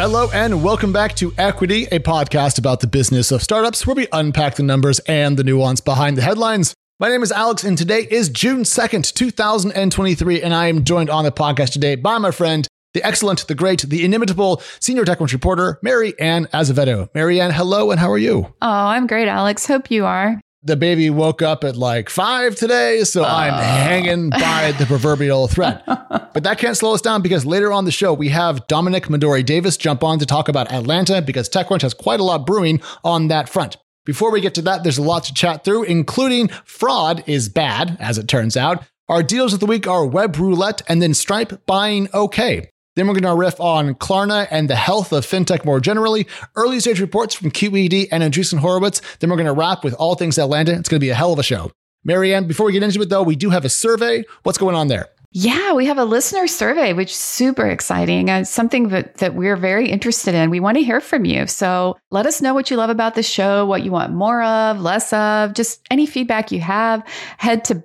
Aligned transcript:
Hello, 0.00 0.30
and 0.32 0.62
welcome 0.62 0.92
back 0.92 1.16
to 1.16 1.34
Equity, 1.36 1.86
a 1.86 1.98
podcast 1.98 2.56
about 2.56 2.78
the 2.78 2.86
business 2.86 3.32
of 3.32 3.42
startups 3.42 3.84
where 3.84 3.96
we 3.96 4.06
unpack 4.12 4.54
the 4.54 4.62
numbers 4.62 5.00
and 5.00 5.36
the 5.36 5.42
nuance 5.42 5.80
behind 5.80 6.16
the 6.16 6.22
headlines. 6.22 6.72
My 7.00 7.08
name 7.08 7.24
is 7.24 7.32
Alex, 7.32 7.64
and 7.64 7.76
today 7.76 8.06
is 8.08 8.28
June 8.28 8.60
2nd, 8.60 9.12
2023, 9.12 10.40
and 10.40 10.54
I 10.54 10.68
am 10.68 10.84
joined 10.84 11.10
on 11.10 11.24
the 11.24 11.32
podcast 11.32 11.72
today 11.72 11.96
by 11.96 12.16
my 12.18 12.30
friend, 12.30 12.68
the 12.94 13.02
excellent, 13.02 13.48
the 13.48 13.56
great, 13.56 13.82
the 13.82 14.04
inimitable 14.04 14.62
senior 14.78 15.04
TechCrunch 15.04 15.32
reporter, 15.32 15.80
Mary 15.82 16.14
Ann 16.20 16.46
Azevedo. 16.54 17.08
Mary 17.12 17.40
Ann, 17.40 17.50
hello, 17.50 17.90
and 17.90 17.98
how 17.98 18.12
are 18.12 18.18
you? 18.18 18.54
Oh, 18.62 18.68
I'm 18.68 19.08
great, 19.08 19.26
Alex. 19.26 19.66
Hope 19.66 19.90
you 19.90 20.06
are. 20.06 20.40
The 20.62 20.76
baby 20.76 21.08
woke 21.08 21.40
up 21.40 21.62
at 21.62 21.76
like 21.76 22.10
five 22.10 22.56
today, 22.56 23.04
so 23.04 23.22
uh. 23.22 23.28
I'm 23.28 23.52
hanging 23.52 24.30
by 24.30 24.72
the 24.72 24.86
proverbial 24.86 25.46
thread. 25.46 25.82
but 25.86 26.42
that 26.42 26.58
can't 26.58 26.76
slow 26.76 26.94
us 26.94 27.00
down 27.00 27.22
because 27.22 27.46
later 27.46 27.72
on 27.72 27.84
the 27.84 27.92
show, 27.92 28.12
we 28.12 28.30
have 28.30 28.66
Dominic 28.66 29.04
Madori 29.04 29.44
Davis 29.44 29.76
jump 29.76 30.02
on 30.02 30.18
to 30.18 30.26
talk 30.26 30.48
about 30.48 30.72
Atlanta 30.72 31.22
because 31.22 31.48
TechCrunch 31.48 31.82
has 31.82 31.94
quite 31.94 32.18
a 32.18 32.24
lot 32.24 32.44
brewing 32.44 32.80
on 33.04 33.28
that 33.28 33.48
front. 33.48 33.76
Before 34.04 34.32
we 34.32 34.40
get 34.40 34.54
to 34.54 34.62
that, 34.62 34.82
there's 34.82 34.98
a 34.98 35.02
lot 35.02 35.24
to 35.24 35.34
chat 35.34 35.64
through, 35.64 35.84
including 35.84 36.48
fraud 36.64 37.22
is 37.26 37.48
bad, 37.48 37.96
as 38.00 38.18
it 38.18 38.26
turns 38.26 38.56
out. 38.56 38.82
Our 39.08 39.22
deals 39.22 39.52
of 39.52 39.60
the 39.60 39.66
week 39.66 39.86
are 39.86 40.04
Web 40.04 40.36
Roulette 40.36 40.82
and 40.88 41.00
then 41.00 41.14
Stripe 41.14 41.66
buying 41.66 42.08
okay. 42.12 42.70
Then 42.98 43.06
we're 43.06 43.14
going 43.14 43.32
to 43.32 43.34
riff 43.36 43.60
on 43.60 43.94
Klarna 43.94 44.48
and 44.50 44.68
the 44.68 44.74
health 44.74 45.12
of 45.12 45.24
fintech 45.24 45.64
more 45.64 45.78
generally, 45.78 46.26
early 46.56 46.80
stage 46.80 47.00
reports 47.00 47.32
from 47.32 47.52
QED 47.52 48.08
and 48.10 48.24
Andreessen 48.24 48.58
Horowitz. 48.58 49.00
Then 49.20 49.30
we're 49.30 49.36
going 49.36 49.46
to 49.46 49.52
wrap 49.52 49.84
with 49.84 49.94
all 49.94 50.16
things 50.16 50.36
Atlanta. 50.36 50.72
It's 50.72 50.88
going 50.88 50.98
to 50.98 51.04
be 51.04 51.10
a 51.10 51.14
hell 51.14 51.32
of 51.32 51.38
a 51.38 51.44
show. 51.44 51.70
Mary 52.02 52.34
Ann, 52.34 52.48
before 52.48 52.66
we 52.66 52.72
get 52.72 52.82
into 52.82 53.00
it 53.00 53.08
though, 53.08 53.22
we 53.22 53.36
do 53.36 53.50
have 53.50 53.64
a 53.64 53.68
survey. 53.68 54.24
What's 54.42 54.58
going 54.58 54.74
on 54.74 54.88
there? 54.88 55.06
Yeah, 55.30 55.74
we 55.74 55.86
have 55.86 55.98
a 55.98 56.04
listener 56.04 56.48
survey, 56.48 56.92
which 56.92 57.10
is 57.10 57.16
super 57.16 57.68
exciting. 57.68 58.30
It's 58.30 58.50
something 58.50 58.88
that, 58.88 59.18
that 59.18 59.34
we're 59.34 59.56
very 59.56 59.88
interested 59.88 60.34
in. 60.34 60.50
We 60.50 60.58
want 60.58 60.78
to 60.78 60.82
hear 60.82 61.00
from 61.00 61.24
you. 61.24 61.46
So 61.46 61.96
let 62.10 62.26
us 62.26 62.42
know 62.42 62.52
what 62.52 62.68
you 62.68 62.76
love 62.78 62.90
about 62.90 63.14
the 63.14 63.22
show, 63.22 63.64
what 63.64 63.84
you 63.84 63.92
want 63.92 64.12
more 64.12 64.42
of, 64.42 64.80
less 64.80 65.12
of, 65.12 65.54
just 65.54 65.82
any 65.88 66.06
feedback 66.06 66.50
you 66.50 66.60
have. 66.60 67.06
Head 67.36 67.64
to 67.66 67.76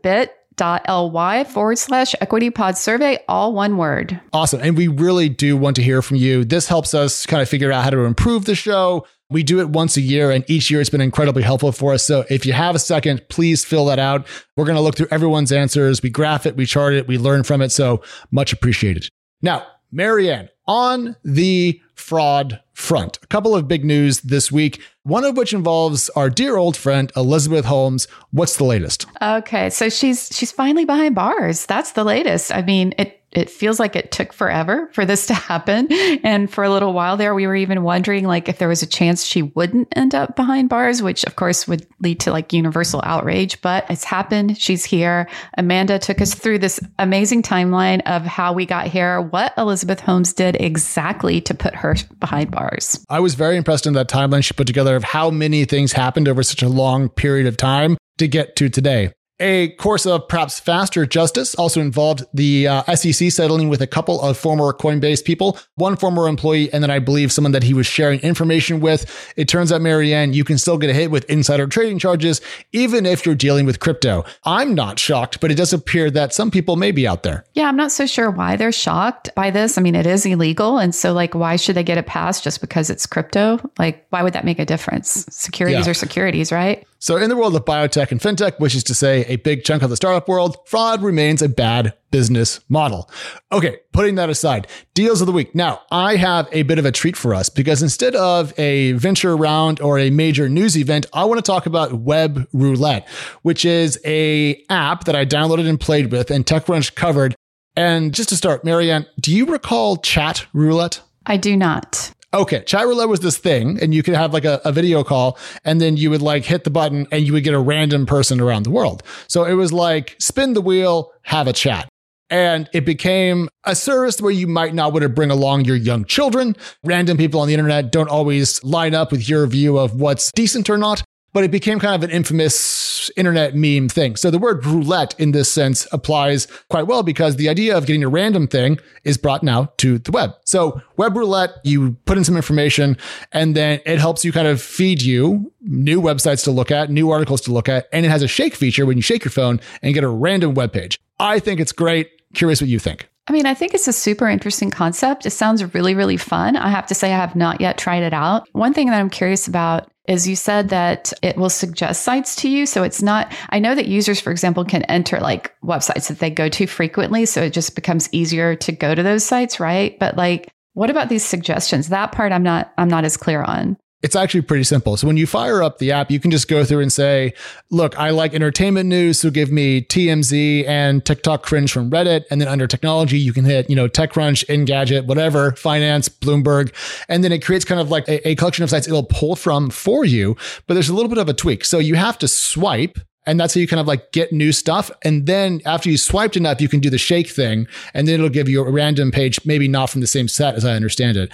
bit.ly 0.56 1.44
forward 1.46 1.78
slash 1.78 2.16
equity 2.22 2.50
pod 2.50 2.78
survey, 2.78 3.20
all 3.28 3.54
one 3.54 3.78
word. 3.78 4.20
Awesome. 4.32 4.62
And 4.62 4.78
we 4.78 4.88
really 4.88 5.30
do 5.30 5.58
want 5.58 5.76
to 5.78 5.84
hear 5.84 6.02
from 6.02 6.18
you. 6.18 6.44
This 6.46 6.68
helps 6.68 6.94
us 6.94 7.26
kind 7.26 7.42
of 7.42 7.50
figure 7.50 7.72
out 7.72 7.84
how 7.84 7.90
to 7.90 8.00
improve 8.00 8.46
the 8.46 8.56
show 8.56 9.06
we 9.30 9.42
do 9.42 9.60
it 9.60 9.70
once 9.70 9.98
a 9.98 10.02
year, 10.02 10.30
and 10.30 10.48
each 10.48 10.70
year 10.70 10.80
it's 10.80 10.92
been 10.92 11.02
incredibly 11.02 11.42
helpful 11.42 11.72
for 11.72 11.94
us. 11.94 12.06
So 12.06 12.24
if 12.30 12.46
you 12.46 12.54
have 12.54 12.76
a 12.76 12.80
second, 12.80 13.24
please 13.30 13.66
fill 13.66 13.86
that 13.86 13.98
out. 13.98 14.28
We're 14.56 14.66
going 14.66 14.76
to 14.76 14.82
look 14.82 14.96
through 14.96 15.08
everyone's 15.10 15.52
answers. 15.52 16.04
We 16.04 16.12
graph 16.12 16.46
it, 16.46 16.56
we 16.56 16.68
chart 16.68 16.94
it, 16.94 17.08
we 17.08 17.18
learn 17.18 17.44
from 17.44 17.62
it. 17.62 17.72
So 17.72 18.04
much 18.30 18.54
appreciated. 18.54 19.08
Now, 19.42 19.66
Mary 19.92 20.32
Ann, 20.32 20.50
on 20.68 21.16
the 21.24 21.82
fraud 21.96 22.60
front, 22.74 23.20
a 23.22 23.28
couple 23.28 23.56
of 23.56 23.68
big 23.68 23.86
news 23.86 24.22
this 24.22 24.52
week, 24.52 24.82
one 25.04 25.24
of 25.24 25.38
which 25.38 25.54
involves 25.54 26.10
our 26.12 26.30
dear 26.30 26.58
old 26.58 26.76
friend 26.76 27.12
Elizabeth 27.16 27.66
Holmes. 27.66 28.08
What's 28.32 28.58
the 28.58 28.64
latest? 28.64 29.06
Okay, 29.22 29.70
so 29.70 29.90
she's 29.90 30.30
she's 30.32 30.52
finally 30.52 30.86
behind 30.86 31.16
bars. 31.16 31.66
That's 31.66 31.92
the 31.92 32.04
latest. 32.04 32.54
I 32.54 32.62
mean, 32.62 32.94
it 32.98 33.23
it 33.34 33.50
feels 33.50 33.80
like 33.80 33.96
it 33.96 34.12
took 34.12 34.34
forever 34.34 34.90
for 34.94 35.06
this 35.06 35.28
to 35.28 35.34
happen. 35.34 35.92
And 36.24 36.52
for 36.52 36.64
a 36.64 36.70
little 36.70 36.94
while 36.94 37.18
there, 37.18 37.34
we 37.34 37.48
were 37.48 37.56
even 37.56 37.84
wondering 37.84 38.26
like 38.26 38.48
if 38.48 38.58
there 38.58 38.68
was 38.68 38.84
a 38.84 38.88
chance 38.88 39.26
she 39.26 39.42
wouldn't 39.42 39.88
end 39.96 40.16
up 40.16 40.36
behind 40.36 40.70
bars, 40.70 41.02
which 41.02 41.24
of 41.26 41.36
course 41.36 41.68
would 41.68 41.86
lead 42.00 42.20
to 42.22 42.32
like 42.32 42.54
universal 42.54 43.02
outrage. 43.04 43.62
But 43.62 43.86
it's 43.90 44.04
happened. 44.04 44.58
She's 44.58 44.86
here. 44.86 45.30
Amanda 45.58 46.00
took 46.00 46.22
us 46.22 46.34
through 46.34 46.60
this 46.60 46.80
amazing 47.00 47.44
timeline 47.44 48.02
of 48.06 48.24
how 48.24 48.54
we 48.54 48.66
got 48.66 48.88
here, 48.88 49.22
what 49.22 49.54
Elizabeth 49.58 50.00
Holmes 50.00 50.34
did 50.34 50.56
exactly 50.60 51.42
to 51.42 51.54
put 51.54 51.76
her 51.76 51.96
behind 52.20 52.52
bars. 52.52 53.04
I 53.10 53.20
was 53.20 53.36
very 53.36 53.58
impressed 53.58 53.86
in 53.86 53.94
that 53.94 54.10
timeline 54.10 54.44
she 54.44 54.54
put 54.54 54.68
together 54.68 54.96
of 54.96 55.04
how 55.04 55.30
many 55.30 55.66
things 55.66 55.94
happened 55.94 56.28
over 56.28 56.44
such 56.44 56.62
a 56.62 56.70
long 56.70 57.10
period 57.10 57.48
of 57.48 57.58
time 57.58 57.98
to 58.18 58.28
get 58.28 58.56
to 58.58 58.70
today. 58.70 59.12
A 59.46 59.72
course 59.72 60.06
of 60.06 60.30
perhaps 60.30 60.58
faster 60.58 61.06
justice 61.06 61.54
also 61.56 61.82
involved 61.82 62.24
the 62.34 62.66
uh, 62.66 62.96
SEC 62.96 63.30
settling 63.30 63.68
with 63.68 63.82
a 63.82 63.88
couple 63.88 64.22
of 64.22 64.38
former 64.38 64.72
Coinbase 64.72 65.22
people, 65.22 65.60
one 65.76 65.98
former 65.98 66.30
employee, 66.30 66.72
and 66.72 66.82
then 66.82 66.90
I 66.90 67.00
believe 67.00 67.30
someone 67.30 67.52
that 67.52 67.64
he 67.64 67.74
was 67.74 67.86
sharing 67.86 68.22
information 68.22 68.80
with. 68.80 69.34
It 69.36 69.50
turns 69.50 69.74
out, 69.74 69.82
Mary 69.82 70.14
Ann, 70.14 70.32
you 70.32 70.46
can 70.46 70.58
still 70.58 70.78
get 70.78 70.92
a 70.92 70.94
hit 70.94 71.12
with 71.12 71.30
insider 71.30 71.68
trading 71.68 72.00
charges, 72.00 72.40
even 72.72 73.06
if 73.06 73.26
you're 73.26 73.36
dealing 73.36 73.66
with 73.66 73.82
crypto. 73.82 74.24
I'm 74.46 74.76
not 74.76 74.98
shocked, 74.98 75.42
but 75.42 75.52
it 75.52 75.56
does 75.56 75.74
appear 75.74 76.10
that 76.12 76.34
some 76.34 76.50
people 76.50 76.78
may 76.78 76.94
be 76.94 77.06
out 77.06 77.24
there. 77.24 77.44
Yeah, 77.54 77.68
I'm 77.68 77.76
not 77.76 77.92
so 77.92 78.06
sure 78.06 78.32
why 78.32 78.56
they're 78.56 78.72
shocked 78.72 79.30
by 79.36 79.52
this. 79.52 79.78
I 79.78 79.82
mean, 79.82 79.96
it 79.96 80.08
is 80.08 80.26
illegal. 80.26 80.78
And 80.78 80.96
so, 80.96 81.12
like, 81.12 81.36
why 81.36 81.58
should 81.58 81.76
they 81.76 81.84
get 81.84 81.98
it 81.98 82.08
passed 82.08 82.46
just 82.46 82.62
because 82.62 82.90
it's 82.90 83.06
crypto? 83.06 83.60
Like, 83.78 84.06
why 84.10 84.24
would 84.24 84.36
that 84.36 84.46
make 84.46 84.60
a 84.60 84.66
difference? 84.66 85.26
Securities 85.30 85.86
yeah. 85.86 85.92
are 85.92 85.94
securities, 85.94 86.50
right? 86.50 86.88
So, 87.04 87.18
in 87.18 87.30
the 87.30 87.36
world 87.36 87.54
of 87.54 87.66
biotech 87.66 88.12
and 88.12 88.22
fintech, 88.22 88.62
which 88.62 88.76
is 88.76 88.84
to 88.86 88.96
say 88.96 89.26
a 89.26 89.36
big 89.36 89.66
chunk 89.66 89.84
of 89.84 89.90
the 89.90 89.98
startup 89.98 90.30
world, 90.30 90.56
fraud 90.66 91.04
remains 91.04 91.42
a 91.42 91.50
bad 91.50 91.94
business 92.12 92.62
model. 92.70 93.10
Okay, 93.52 93.80
putting 93.92 94.16
that 94.16 94.30
aside, 94.30 94.68
deals 94.94 95.20
of 95.20 95.28
the 95.28 95.34
week. 95.34 95.54
Now, 95.54 95.82
I 95.92 96.16
have 96.16 96.48
a 96.54 96.64
bit 96.64 96.80
of 96.80 96.86
a 96.86 96.94
treat 96.94 97.18
for 97.18 97.36
us 97.36 97.50
because 97.50 97.84
instead 97.84 98.16
of 98.16 98.58
a 98.58 98.94
venture 98.94 99.36
round 99.36 99.82
or 99.82 100.00
a 100.00 100.12
major 100.12 100.48
news 100.48 100.78
event, 100.78 101.06
I 101.12 101.26
want 101.26 101.40
to 101.40 101.42
talk 101.42 101.66
about 101.66 101.92
Web 101.92 102.48
Roulette, 102.54 103.06
which 103.42 103.66
is 103.66 104.00
a 104.06 104.64
app 104.70 105.04
that 105.04 105.14
I 105.14 105.26
downloaded 105.26 105.68
and 105.68 105.78
played 105.78 106.10
with 106.10 106.32
and 106.32 106.46
TechCrunch 106.46 106.96
covered. 106.96 107.36
And 107.76 108.14
just 108.14 108.30
to 108.30 108.38
start, 108.38 108.64
Mary 108.64 108.90
Ann, 108.90 109.08
do 109.20 109.36
you 109.36 109.46
recall 109.48 109.98
Chat 109.98 110.46
Roulette? 110.54 111.02
I 111.26 111.36
do 111.36 111.58
not. 111.58 112.14
Okay, 112.34 112.64
chat 112.64 112.88
roulette 112.88 113.10
was 113.10 113.20
this 113.20 113.38
thing, 113.38 113.78
and 113.80 113.94
you 113.94 114.02
could 114.02 114.16
have 114.16 114.34
like 114.34 114.46
a, 114.46 114.60
a, 114.66 114.72
video 114.72 115.04
call, 115.04 115.38
and 115.66 115.80
then 115.80 115.98
you 115.98 116.10
would 116.10 116.24
like 116.24 116.44
hit 116.44 116.64
the 116.64 116.72
button, 116.72 117.06
and 117.12 117.28
you 117.28 117.34
would 117.34 117.44
get 117.44 117.54
a 117.54 117.60
random 117.60 118.08
person 118.08 118.42
around 118.42 118.64
the 118.64 118.72
world. 118.72 119.04
So 119.28 119.46
it 119.46 119.54
was 119.54 119.72
like 119.72 120.16
spin 120.20 120.54
the 120.54 120.62
wheel, 120.62 121.12
have 121.24 121.48
a 121.48 121.54
chat. 121.54 121.88
And 122.32 122.68
it 122.74 122.86
became 122.86 123.50
a 123.66 123.76
service 123.76 124.20
where 124.20 124.32
you 124.32 124.48
might 124.48 124.74
not 124.74 124.94
want 124.94 125.04
to 125.04 125.10
bring 125.10 125.30
along 125.30 125.66
your 125.66 125.76
young 125.76 126.06
children. 126.06 126.56
Random 126.84 127.18
people 127.18 127.40
on 127.40 127.48
the 127.48 127.54
internet 127.54 127.92
don't 127.92 128.10
always 128.10 128.64
line 128.64 128.96
up 128.96 129.12
with 129.12 129.30
your 129.30 129.46
view 129.46 129.78
of 129.78 129.94
what's 129.94 130.32
decent 130.32 130.68
or 130.72 130.80
not 130.80 131.04
but 131.34 131.44
it 131.44 131.52
became 131.52 131.80
kind 131.80 131.96
of 131.96 132.08
an 132.08 132.16
infamous 132.16 133.12
internet 133.18 133.56
meme 133.56 133.90
thing. 133.90 134.16
So 134.16 134.32
the 134.32 134.40
word 134.40 134.66
roulette 134.66 135.20
in 135.20 135.32
this 135.32 135.52
sense 135.52 135.88
applies 135.92 136.48
quite 136.70 136.88
well 136.88 137.04
because 137.04 137.36
the 137.36 137.50
idea 137.50 137.76
of 137.78 137.86
getting 137.86 138.04
a 138.04 138.08
random 138.08 138.48
thing 138.48 138.80
is 139.04 139.18
brought 139.18 139.44
now 139.44 139.74
to 139.78 139.98
the 139.98 140.12
web. 140.12 140.32
So 140.46 140.82
web 140.96 141.18
roulette, 141.18 141.52
you 141.64 141.94
put 142.06 142.18
in 142.18 142.24
some 142.24 142.36
information 142.36 142.98
and 143.32 143.56
then 143.56 143.82
it 143.86 144.00
helps 144.00 144.24
you 144.24 144.32
kind 144.32 144.48
of 144.48 144.62
feed 144.62 145.02
you 145.02 145.52
new 145.62 146.02
websites 146.02 146.44
to 146.44 146.52
look 146.52 146.72
at, 146.72 146.90
new 146.90 147.10
articles 147.10 147.42
to 147.42 147.52
look 147.52 147.68
at, 147.68 147.88
and 147.92 148.06
it 148.06 148.10
has 148.10 148.22
a 148.22 148.28
shake 148.28 148.56
feature 148.56 148.86
when 148.86 148.98
you 148.98 149.02
shake 149.02 149.24
your 149.24 149.32
phone 149.32 149.60
and 149.82 149.94
get 149.94 150.04
a 150.04 150.10
random 150.10 150.54
web 150.54 150.72
page. 150.72 151.00
I 151.20 151.40
think 151.40 151.60
it's 151.60 151.72
great. 151.72 152.10
Curious 152.34 152.62
what 152.62 152.70
you 152.70 152.80
think. 152.80 153.10
I 153.28 153.32
mean, 153.32 153.46
I 153.46 153.54
think 153.54 153.74
it's 153.74 153.88
a 153.88 153.94
super 153.94 154.28
interesting 154.28 154.70
concept. 154.70 155.26
It 155.26 155.30
sounds 155.30 155.74
really, 155.74 155.96
really 155.96 156.18
fun. 156.18 156.58
I 156.58 156.70
have 156.70 156.88
to 156.88 156.96
say, 156.96 157.14
I 157.14 157.18
have 157.18 157.36
not 157.38 157.62
yet 157.62 157.78
tried 157.78 158.04
it 158.04 158.14
out. 158.14 158.50
One 158.52 158.74
thing 158.74 158.88
that 158.90 159.00
I'm 159.00 159.10
curious 159.10 159.48
about 159.48 159.90
is 160.08 160.28
you 160.28 160.36
said 160.36 160.70
that 160.70 161.14
it 161.22 161.38
will 161.38 161.50
suggest 161.50 162.04
sites 162.04 162.36
to 162.38 162.50
you. 162.50 162.66
So 162.66 162.84
it's 162.84 163.02
not, 163.02 163.32
I 163.50 163.60
know 163.60 163.74
that 163.74 163.88
users, 163.88 164.20
for 164.20 164.32
example, 164.32 164.66
can 164.66 164.84
enter 164.84 165.20
like 165.20 165.54
websites 165.64 166.10
that 166.10 166.20
they 166.20 166.30
go 166.30 166.50
to 166.50 166.68
frequently. 166.68 167.26
So 167.26 167.42
it 167.42 167.54
just 167.54 167.76
becomes 167.76 168.10
easier 168.12 168.56
to 168.56 168.72
go 168.72 168.94
to 168.94 169.04
those 169.04 169.24
sites, 169.24 169.60
right? 169.60 169.98
But 170.00 170.18
like, 170.18 170.52
what 170.74 170.90
about 170.90 171.10
these 171.10 171.24
suggestions? 171.24 171.90
That 171.90 172.12
part 172.12 172.32
I'm 172.32 172.44
not, 172.44 172.74
I'm 172.78 172.90
not 172.90 173.06
as 173.06 173.16
clear 173.16 173.44
on. 173.44 173.78
It's 174.04 174.18
actually 174.18 174.42
pretty 174.42 174.66
simple. 174.66 174.98
So 174.98 175.08
when 175.08 175.16
you 175.16 175.26
fire 175.26 175.64
up 175.64 175.78
the 175.78 175.94
app, 175.94 176.12
you 176.12 176.20
can 176.20 176.30
just 176.30 176.50
go 176.50 176.66
through 176.66 176.82
and 176.82 176.92
say, 176.92 177.34
look, 177.72 177.98
I 177.98 178.10
like 178.10 178.34
entertainment 178.34 178.90
news. 178.90 179.20
So 179.20 179.32
give 179.32 179.50
me 179.50 179.82
TMZ 179.82 180.68
and 180.68 181.06
TikTok 181.06 181.44
cringe 181.44 181.72
from 181.72 181.90
Reddit. 181.90 182.26
And 182.30 182.42
then 182.42 182.50
under 182.50 182.68
technology, 182.68 183.18
you 183.18 183.32
can 183.32 183.46
hit, 183.46 183.70
you 183.70 183.78
know, 183.78 183.88
TechCrunch, 183.88 184.46
Engadget, 184.48 185.06
whatever, 185.06 185.54
finance, 185.54 186.10
Bloomberg. 186.10 186.74
And 187.08 187.24
then 187.24 187.32
it 187.32 187.46
creates 187.46 187.64
kind 187.64 187.80
of 187.80 187.90
like 187.90 188.08
a, 188.10 188.28
a 188.28 188.36
collection 188.36 188.64
of 188.64 188.70
sites 188.70 188.88
it'll 188.88 189.04
pull 189.04 189.38
from 189.38 189.70
for 189.70 190.04
you. 190.04 190.36
But 190.68 190.74
there's 190.74 190.90
a 190.90 190.94
little 190.94 191.10
bit 191.10 191.18
of 191.18 191.30
a 191.30 191.34
tweak. 191.34 191.64
So 191.64 191.80
you 191.80 191.96
have 191.96 192.18
to 192.20 192.28
swipe 192.28 193.00
and 193.26 193.40
that's 193.40 193.54
how 193.54 193.62
you 193.62 193.68
kind 193.68 193.80
of 193.80 193.88
like 193.88 194.12
get 194.12 194.32
new 194.34 194.52
stuff. 194.52 194.92
And 195.04 195.26
then 195.26 195.62
after 195.66 195.90
you 195.90 195.98
swiped 195.98 196.36
enough, 196.36 196.60
you 196.60 196.68
can 196.68 196.80
do 196.80 196.90
the 196.90 196.98
shake 196.98 197.30
thing. 197.30 197.68
And 197.94 198.08
then 198.08 198.16
it'll 198.16 198.30
give 198.30 198.50
you 198.50 198.66
a 198.66 198.70
random 198.70 199.12
page, 199.12 199.40
maybe 199.46 199.68
not 199.68 199.90
from 199.90 200.02
the 200.02 200.08
same 200.08 200.28
set 200.28 200.56
as 200.56 200.66
I 200.66 200.74
understand 200.74 201.18
it. 201.18 201.32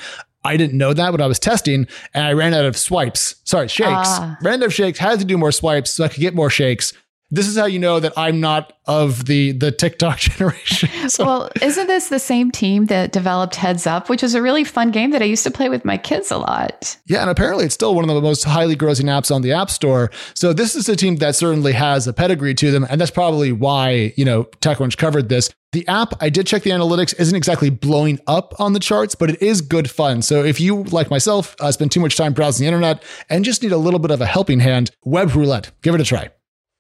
I 0.50 0.58
didn't 0.58 0.80
know 0.80 0.94
that 0.94 1.12
when 1.12 1.22
I 1.22 1.28
was 1.28 1.38
testing 1.38 1.88
and 2.16 2.26
I 2.26 2.34
ran 2.34 2.56
out 2.56 2.66
of 2.66 2.76
swipes. 2.76 3.36
Sorry, 3.44 3.68
shakes. 3.68 3.90
Ah. 3.92 4.36
Ran 4.42 4.64
out 4.64 4.68
of 4.68 4.74
shakes, 4.74 4.98
had 4.98 5.20
to 5.20 5.26
do 5.26 5.38
more 5.38 5.52
swipes 5.52 5.92
so 5.92 6.04
I 6.04 6.08
could 6.08 6.22
get 6.22 6.34
more 6.34 6.50
shakes. 6.50 6.92
This 7.32 7.48
is 7.48 7.58
how 7.58 7.66
you 7.66 7.78
know 7.78 8.00
that 8.00 8.14
I'm 8.18 8.40
not 8.40 8.74
of 8.86 9.26
the 9.26 9.52
the 9.52 9.72
TikTok 9.72 10.18
generation. 10.20 10.90
So. 11.10 11.26
Well, 11.26 11.50
isn't 11.62 11.88
this 11.88 12.10
the 12.10 12.20
same 12.20 12.52
team 12.52 12.86
that 12.86 13.12
developed 13.12 13.56
Heads 13.56 13.88
Up, 13.88 14.10
which 14.10 14.22
is 14.22 14.36
a 14.36 14.42
really 14.42 14.64
fun 14.64 14.92
game 14.92 15.10
that 15.12 15.22
I 15.22 15.26
used 15.26 15.44
to 15.44 15.52
play 15.52 15.68
with 15.68 15.84
my 15.84 15.98
kids 15.98 16.30
a 16.30 16.38
lot? 16.38 16.98
Yeah, 17.08 17.22
and 17.22 17.30
apparently 17.30 17.66
it's 17.66 17.74
still 17.74 17.96
one 17.96 18.08
of 18.08 18.14
the 18.14 18.22
most 18.22 18.44
highly 18.44 18.76
grossing 18.76 19.06
apps 19.06 19.34
on 19.34 19.42
the 19.42 19.52
App 19.52 19.72
Store. 19.72 20.12
So 20.36 20.54
this 20.54 20.76
is 20.76 20.88
a 20.88 20.96
team 20.96 21.16
that 21.18 21.36
certainly 21.36 21.74
has 21.74 22.06
a 22.08 22.14
pedigree 22.14 22.54
to 22.56 22.70
them, 22.70 22.86
and 22.90 23.02
that's 23.02 23.12
probably 23.12 23.52
why 23.52 24.14
you 24.18 24.26
know 24.26 24.44
TechCrunch 24.62 24.98
covered 24.98 25.30
this. 25.30 25.50
The 25.72 25.88
app, 25.88 26.14
I 26.22 26.30
did 26.30 26.48
check 26.48 26.64
the 26.64 26.72
analytics, 26.72 27.20
isn't 27.20 27.36
exactly 27.36 27.70
blowing 27.70 28.20
up 28.28 28.60
on 28.60 28.74
the 28.74 28.80
charts, 28.80 29.16
but 29.16 29.30
it 29.30 29.42
is 29.42 29.62
good 29.62 29.90
fun. 29.90 30.22
So 30.22 30.44
if 30.44 30.60
you, 30.60 30.84
like 30.84 31.10
myself, 31.10 31.56
uh, 31.60 31.72
spend 31.72 31.92
too 31.92 32.00
much 32.00 32.18
time 32.18 32.34
browsing 32.34 32.64
the 32.64 32.68
internet 32.68 33.04
and 33.30 33.46
just 33.46 33.62
need 33.62 33.72
a 33.72 33.78
little 33.78 34.00
bit 34.00 34.12
of 34.12 34.22
a 34.22 34.26
helping 34.26 34.60
hand, 34.60 34.92
Web 35.04 35.36
Roulette, 35.36 35.72
give 35.82 35.94
it 35.94 36.02
a 36.02 36.04
try. 36.04 36.30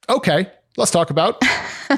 Okay, 0.09 0.49
let's 0.77 0.91
talk 0.91 1.09
about. 1.09 1.43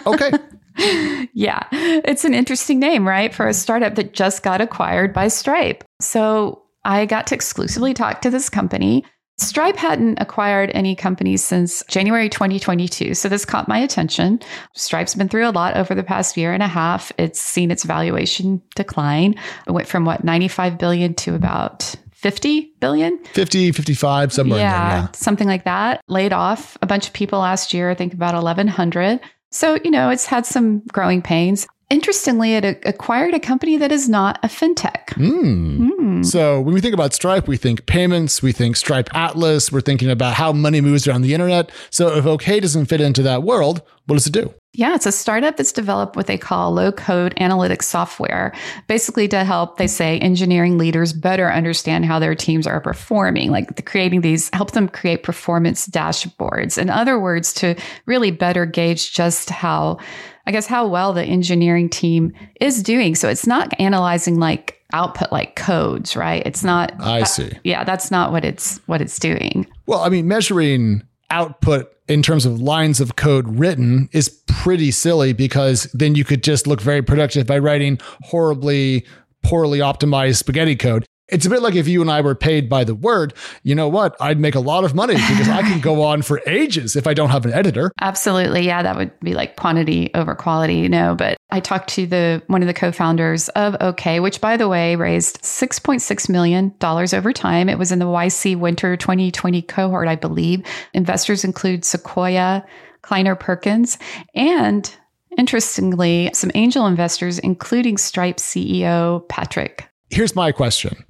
Okay. 0.06 0.32
yeah, 1.34 1.64
it's 1.72 2.26
an 2.26 2.34
interesting 2.34 2.80
name, 2.80 3.08
right? 3.08 3.34
For 3.34 3.48
a 3.48 3.54
startup 3.54 3.96
that 3.96 4.14
just 4.14 4.44
got 4.44 4.62
acquired 4.62 5.14
by 5.14 5.28
Stripe. 5.28 5.84
So 6.00 6.62
I 6.84 7.06
got 7.06 7.28
to 7.28 7.36
exclusively 7.36 7.94
talk 7.94 8.22
to 8.22 8.30
this 8.30 8.50
company. 8.50 9.06
Stripe 9.38 9.78
hadn't 9.78 10.20
acquired 10.20 10.72
any 10.76 10.96
companies 10.96 11.44
since 11.44 11.84
January 11.88 12.30
2022. 12.30 13.16
So 13.16 13.28
this 13.28 13.44
caught 13.44 13.68
my 13.68 13.80
attention. 13.80 14.40
Stripe's 14.76 15.16
been 15.16 15.30
through 15.30 15.48
a 15.48 15.52
lot 15.52 15.76
over 15.78 15.96
the 15.96 16.04
past 16.04 16.38
year 16.38 16.54
and 16.54 16.62
a 16.62 16.68
half. 16.68 17.12
It's 17.18 17.40
seen 17.40 17.72
its 17.72 17.84
valuation 17.84 18.62
decline. 18.76 19.36
It 19.68 19.72
went 19.72 19.88
from 19.88 20.06
what, 20.06 20.24
95 20.24 20.78
billion 20.78 21.16
to 21.16 21.34
about 21.34 21.96
50 22.22 22.74
billion? 22.80 23.18
50 23.34 23.72
55 23.72 24.32
somewhere 24.34 24.60
yeah, 24.60 24.90
there, 24.90 25.00
yeah 25.00 25.08
something 25.14 25.48
like 25.48 25.66
that. 25.66 26.02
Laid 26.08 26.34
off 26.34 26.78
a 26.82 26.86
bunch 26.86 27.08
of 27.08 27.14
people 27.14 27.40
last 27.40 27.74
year 27.74 27.90
i 27.90 27.96
think 27.96 28.14
about 28.14 28.34
1100 28.34 29.20
so 29.50 29.78
you 29.84 29.92
know 29.92 30.10
it's 30.10 30.26
had 30.26 30.46
some 30.46 30.80
growing 30.92 31.22
pains 31.22 31.68
interestingly, 31.92 32.56
it 32.56 32.82
acquired 32.86 33.34
a 33.34 33.40
company 33.40 33.78
that 33.78 33.92
is 33.92 34.10
not 34.10 34.40
a 34.44 34.48
fintech. 34.48 35.08
Mm. 35.16 35.90
Mm. 35.92 36.26
So 36.26 36.62
when 36.62 36.74
we 36.74 36.82
think 36.82 36.94
about 36.94 37.14
Stripe, 37.14 37.48
we 37.48 37.58
think 37.58 37.86
payments, 37.86 38.42
we 38.42 38.52
think 38.52 38.78
Stripe 38.78 39.10
Atlas, 39.14 39.72
we're 39.72 39.82
thinking 39.82 40.10
about 40.10 40.34
how 40.34 40.54
money 40.54 40.82
moves 40.82 41.08
around 41.08 41.22
the 41.22 41.34
internet. 41.34 41.70
So 41.90 42.16
if 42.16 42.26
OK 42.26 42.60
doesn't 42.60 42.86
fit 42.86 43.02
into 43.02 43.22
that 43.24 43.44
world, 43.44 43.82
what 44.06 44.16
does 44.16 44.28
it 44.28 44.34
do? 44.34 44.54
Yeah, 44.74 44.96
it's 44.96 45.06
a 45.06 45.12
startup 45.12 45.58
that's 45.58 45.74
developed 45.74 46.16
what 46.16 46.28
they 46.28 46.38
call 46.38 46.72
low 46.72 46.94
code 46.94 47.36
analytics 47.36 47.84
software, 47.84 48.54
basically 48.88 49.28
to 49.28 49.44
help, 49.44 49.78
they 49.78 49.88
say, 49.88 50.18
engineering 50.20 50.78
leaders 50.78 51.12
better 51.12 51.52
understand 51.52 52.06
how 52.06 52.20
their 52.20 52.36
teams 52.36 52.66
are 52.66 52.80
performing, 52.80 53.52
like 53.52 53.76
the 53.76 53.82
creating 53.82 54.22
these, 54.22 54.50
help 54.54 54.72
them 54.72 54.88
create 54.88 55.24
performance 55.24 55.88
dashboards. 55.88 56.78
In 56.78 56.90
other 56.90 57.20
words, 57.20 57.52
to 57.56 57.76
really 58.06 58.32
better 58.32 58.66
gauge 58.66 59.12
just 59.12 59.50
how 59.50 59.98
I 60.46 60.52
guess, 60.52 60.68
how 60.68 60.88
well 60.88 61.14
the 61.14 61.24
engineering 61.24 61.90
team 61.90 62.34
is 62.60 62.82
doing. 62.84 63.16
So 63.16 63.30
it's 63.30 63.46
not 63.48 63.74
analyzing 63.80 64.40
like 64.40 64.80
output 64.94 65.32
like 65.32 65.56
codes, 65.56 66.16
right? 66.16 66.44
It's 66.46 66.64
not. 66.64 66.94
I 67.00 67.24
see. 67.24 67.52
yeah, 67.64 67.84
that's 67.84 68.12
not 68.12 68.32
what 68.32 68.44
it's 68.44 68.80
what 68.88 69.02
it's 69.02 69.20
doing. 69.20 69.68
Well, 69.86 70.00
I 70.00 70.10
mean, 70.10 70.28
measuring 70.28 71.04
output 71.30 71.92
in 72.08 72.22
terms 72.22 72.46
of 72.46 72.60
lines 72.60 73.00
of 73.00 73.16
code 73.16 73.48
written 73.48 74.10
is 74.12 74.30
pretty 74.48 74.92
silly 74.92 75.34
because 75.34 75.84
then 75.94 76.16
you 76.16 76.26
could 76.26 76.44
just 76.44 76.68
look 76.68 76.82
very 76.82 77.02
productive 77.02 77.48
by 77.48 77.58
writing 77.58 78.00
horribly 78.24 79.06
poorly 79.44 79.80
optimized 79.80 80.38
spaghetti 80.38 80.76
code. 80.76 81.06
It's 81.32 81.46
a 81.46 81.50
bit 81.50 81.62
like 81.62 81.76
if 81.76 81.88
you 81.88 82.02
and 82.02 82.12
I 82.12 82.22
were 82.22 82.36
paid 82.36 82.70
by 82.70 82.84
the 82.84 82.94
word, 82.94 83.34
you 83.64 83.74
know 83.74 83.88
what? 83.88 84.16
I'd 84.20 84.40
make 84.40 84.56
a 84.56 84.60
lot 84.60 84.84
of 84.84 84.94
money 84.94 85.16
because 85.16 85.48
I 85.48 85.62
can 85.62 85.80
go 85.80 86.04
on 86.04 86.22
for 86.22 86.42
ages 86.46 86.96
if 86.96 87.08
I 87.08 87.14
don't 87.14 87.30
have 87.30 87.46
an 87.46 87.54
editor. 87.54 87.92
Absolutely. 88.02 88.66
Yeah, 88.66 88.84
that 88.84 88.98
would 88.98 89.18
be 89.22 89.34
like 89.34 89.56
quantity 89.56 90.12
over 90.14 90.36
quality, 90.36 90.76
you 90.76 90.90
know, 90.90 91.16
but 91.16 91.38
I 91.50 91.60
talked 91.60 91.90
to 91.92 92.06
the 92.06 92.44
one 92.48 92.62
of 92.62 92.68
the 92.68 92.74
co-founders 92.74 93.50
of 93.50 93.76
OK, 93.80 94.20
which 94.20 94.42
by 94.42 94.58
the 94.58 94.68
way 94.68 94.96
raised 94.96 95.42
6.6 95.42 96.30
million 96.30 96.74
dollars 96.80 97.14
over 97.14 97.32
time. 97.32 97.70
It 97.70 97.80
was 97.80 97.92
in 97.92 98.00
the 98.00 98.06
YC 98.06 98.58
Winter 98.58 98.98
2020 98.98 99.62
cohort, 99.64 100.08
I 100.08 100.16
believe. 100.16 100.66
Investors 100.94 101.44
include 101.44 101.86
Sequoia, 101.86 102.66
Kleiner 103.02 103.36
Perkins, 103.36 103.98
and 104.36 104.94
interestingly, 105.38 106.30
some 106.34 106.52
angel 106.56 106.88
investors 106.88 107.40
including 107.40 107.98
Stripe 107.98 108.38
CEO 108.38 109.28
Patrick 109.30 109.88
Here's 110.12 110.36
my 110.36 110.52
question 110.52 111.06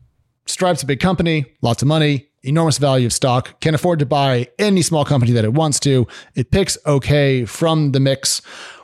Stripe's 0.45 0.83
a 0.83 0.85
big 0.85 0.99
company, 0.99 1.45
lots 1.61 1.81
of 1.81 1.87
money, 1.87 2.27
enormous 2.43 2.77
value 2.77 3.05
of 3.05 3.13
stock, 3.13 3.59
can 3.61 3.75
afford 3.75 3.99
to 3.99 4.05
buy 4.05 4.47
any 4.59 4.81
small 4.81 5.05
company 5.05 5.31
that 5.33 5.45
it 5.45 5.53
wants 5.53 5.79
to. 5.81 6.07
It 6.35 6.51
picks 6.51 6.77
OK 6.85 7.45
from 7.45 7.91
the 7.91 7.99
mix. 7.99 8.41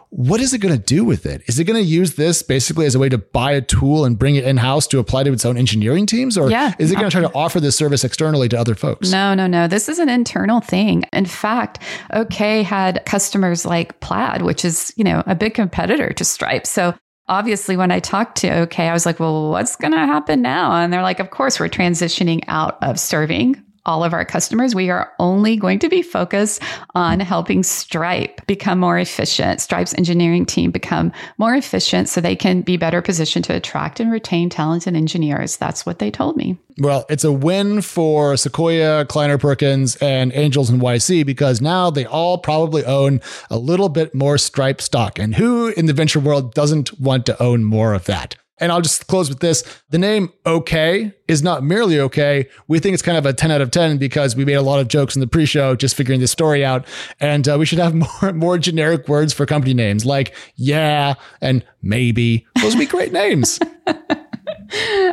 What 0.09 0.39
is 0.39 0.53
it 0.53 0.59
going 0.59 0.73
to 0.73 0.81
do 0.81 1.03
with 1.03 1.25
it? 1.25 1.41
Is 1.47 1.59
it 1.59 1.65
going 1.65 1.83
to 1.83 1.87
use 1.87 2.15
this 2.15 2.41
basically 2.41 2.85
as 2.85 2.95
a 2.95 2.99
way 2.99 3.09
to 3.09 3.17
buy 3.17 3.51
a 3.51 3.61
tool 3.61 4.05
and 4.05 4.17
bring 4.17 4.35
it 4.35 4.45
in 4.45 4.55
house 4.55 4.87
to 4.87 4.99
apply 4.99 5.23
to 5.23 5.33
its 5.33 5.43
own 5.43 5.57
engineering 5.57 6.05
teams? 6.05 6.37
Or 6.37 6.49
yeah, 6.49 6.73
is 6.79 6.91
it 6.91 6.95
going 6.95 7.09
to 7.09 7.11
try 7.11 7.19
to 7.21 7.33
offer 7.35 7.59
this 7.59 7.75
service 7.75 8.05
externally 8.05 8.47
to 8.49 8.57
other 8.57 8.73
folks? 8.73 9.11
No, 9.11 9.33
no, 9.33 9.47
no. 9.47 9.67
This 9.67 9.89
is 9.89 9.99
an 9.99 10.07
internal 10.07 10.61
thing. 10.61 11.03
In 11.11 11.25
fact, 11.25 11.83
OK 12.13 12.63
had 12.63 13.03
customers 13.05 13.65
like 13.65 13.99
Plaid, 13.99 14.43
which 14.43 14.63
is, 14.63 14.93
you 14.95 15.03
know, 15.03 15.23
a 15.25 15.35
big 15.35 15.55
competitor 15.55 16.13
to 16.13 16.23
Stripe. 16.23 16.65
So 16.65 16.93
obviously 17.29 17.77
when 17.77 17.91
I 17.91 17.99
talked 17.99 18.37
to 18.37 18.49
OK, 18.49 18.87
I 18.87 18.93
was 18.93 19.05
like, 19.05 19.19
well, 19.19 19.51
what's 19.51 19.75
going 19.75 19.93
to 19.93 19.99
happen 19.99 20.41
now? 20.41 20.73
And 20.73 20.91
they're 20.91 21.01
like, 21.01 21.19
of 21.19 21.29
course, 21.29 21.59
we're 21.59 21.69
transitioning 21.69 22.43
out 22.47 22.81
of 22.83 22.99
serving 22.99 23.63
all 23.87 24.03
of 24.03 24.13
our 24.13 24.25
customers. 24.25 24.75
We 24.75 24.89
are 24.89 25.11
only 25.17 25.55
going 25.55 25.79
to 25.79 25.89
be 25.89 26.01
focused 26.01 26.61
on 26.93 27.19
helping 27.19 27.63
Stripe 27.63 28.45
become 28.45 28.79
more 28.79 28.99
efficient, 28.99 29.61
Stripe's 29.61 29.93
engineering 29.95 30.45
team 30.45 30.71
become 30.71 31.11
more 31.37 31.55
efficient 31.55 32.09
so 32.09 32.21
they 32.21 32.35
can 32.35 32.61
be 32.61 32.77
better 32.77 33.01
positioned 33.01 33.45
to 33.45 33.55
attract 33.55 33.99
and 33.99 34.11
retain 34.11 34.49
talented 34.49 34.95
engineers. 34.95 35.57
That's 35.57 35.85
what 35.85 35.99
they 35.99 36.11
told 36.11 36.37
me. 36.37 36.57
Well, 36.79 37.05
it's 37.09 37.23
a 37.23 37.31
win 37.31 37.81
for 37.81 38.37
Sequoia, 38.37 39.05
Kleiner 39.05 39.39
Perkins, 39.39 39.95
and 39.95 40.31
Angels 40.35 40.69
and 40.69 40.79
YC 40.79 41.25
because 41.25 41.59
now 41.59 41.89
they 41.89 42.05
all 42.05 42.37
probably 42.37 42.85
own 42.85 43.19
a 43.49 43.57
little 43.57 43.89
bit 43.89 44.13
more 44.13 44.37
Stripe 44.37 44.81
stock. 44.81 45.17
And 45.17 45.35
who 45.35 45.69
in 45.69 45.87
the 45.87 45.93
venture 45.93 46.19
world 46.19 46.53
doesn't 46.53 46.99
want 46.99 47.25
to 47.25 47.41
own 47.41 47.63
more 47.63 47.93
of 47.93 48.05
that? 48.05 48.35
And 48.59 48.71
I'll 48.71 48.81
just 48.81 49.07
close 49.07 49.29
with 49.29 49.39
this. 49.39 49.63
The 49.89 49.97
name 49.97 50.31
OK 50.45 51.13
is 51.27 51.43
not 51.43 51.63
merely 51.63 51.99
okay. 51.99 52.47
We 52.67 52.79
think 52.79 52.93
it's 52.93 53.03
kind 53.03 53.17
of 53.17 53.25
a 53.25 53.33
10 53.33 53.51
out 53.51 53.61
of 53.61 53.71
10 53.71 53.97
because 53.97 54.35
we 54.35 54.45
made 54.45 54.53
a 54.53 54.61
lot 54.61 54.79
of 54.79 54.87
jokes 54.87 55.15
in 55.15 55.19
the 55.19 55.27
pre 55.27 55.45
show 55.45 55.75
just 55.75 55.95
figuring 55.95 56.19
this 56.19 56.31
story 56.31 56.65
out. 56.65 56.85
And 57.19 57.47
uh, 57.47 57.57
we 57.59 57.65
should 57.65 57.79
have 57.79 57.93
more, 58.21 58.33
more 58.33 58.57
generic 58.57 59.07
words 59.07 59.33
for 59.33 59.45
company 59.45 59.73
names 59.73 60.05
like 60.05 60.33
yeah 60.55 61.15
and 61.41 61.65
maybe. 61.81 62.47
Those 62.61 62.75
would 62.75 62.79
be 62.79 62.85
great 62.85 63.11
names. 63.11 63.59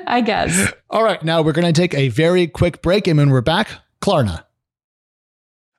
I 0.07 0.23
guess. 0.25 0.73
All 0.91 1.05
right. 1.05 1.23
Now 1.23 1.43
we're 1.43 1.53
going 1.53 1.73
to 1.73 1.79
take 1.79 1.95
a 1.95 2.09
very 2.09 2.47
quick 2.47 2.83
break. 2.83 3.07
And 3.07 3.19
when 3.19 3.31
we're 3.31 3.41
back, 3.41 3.69
Klarna. 4.01 4.45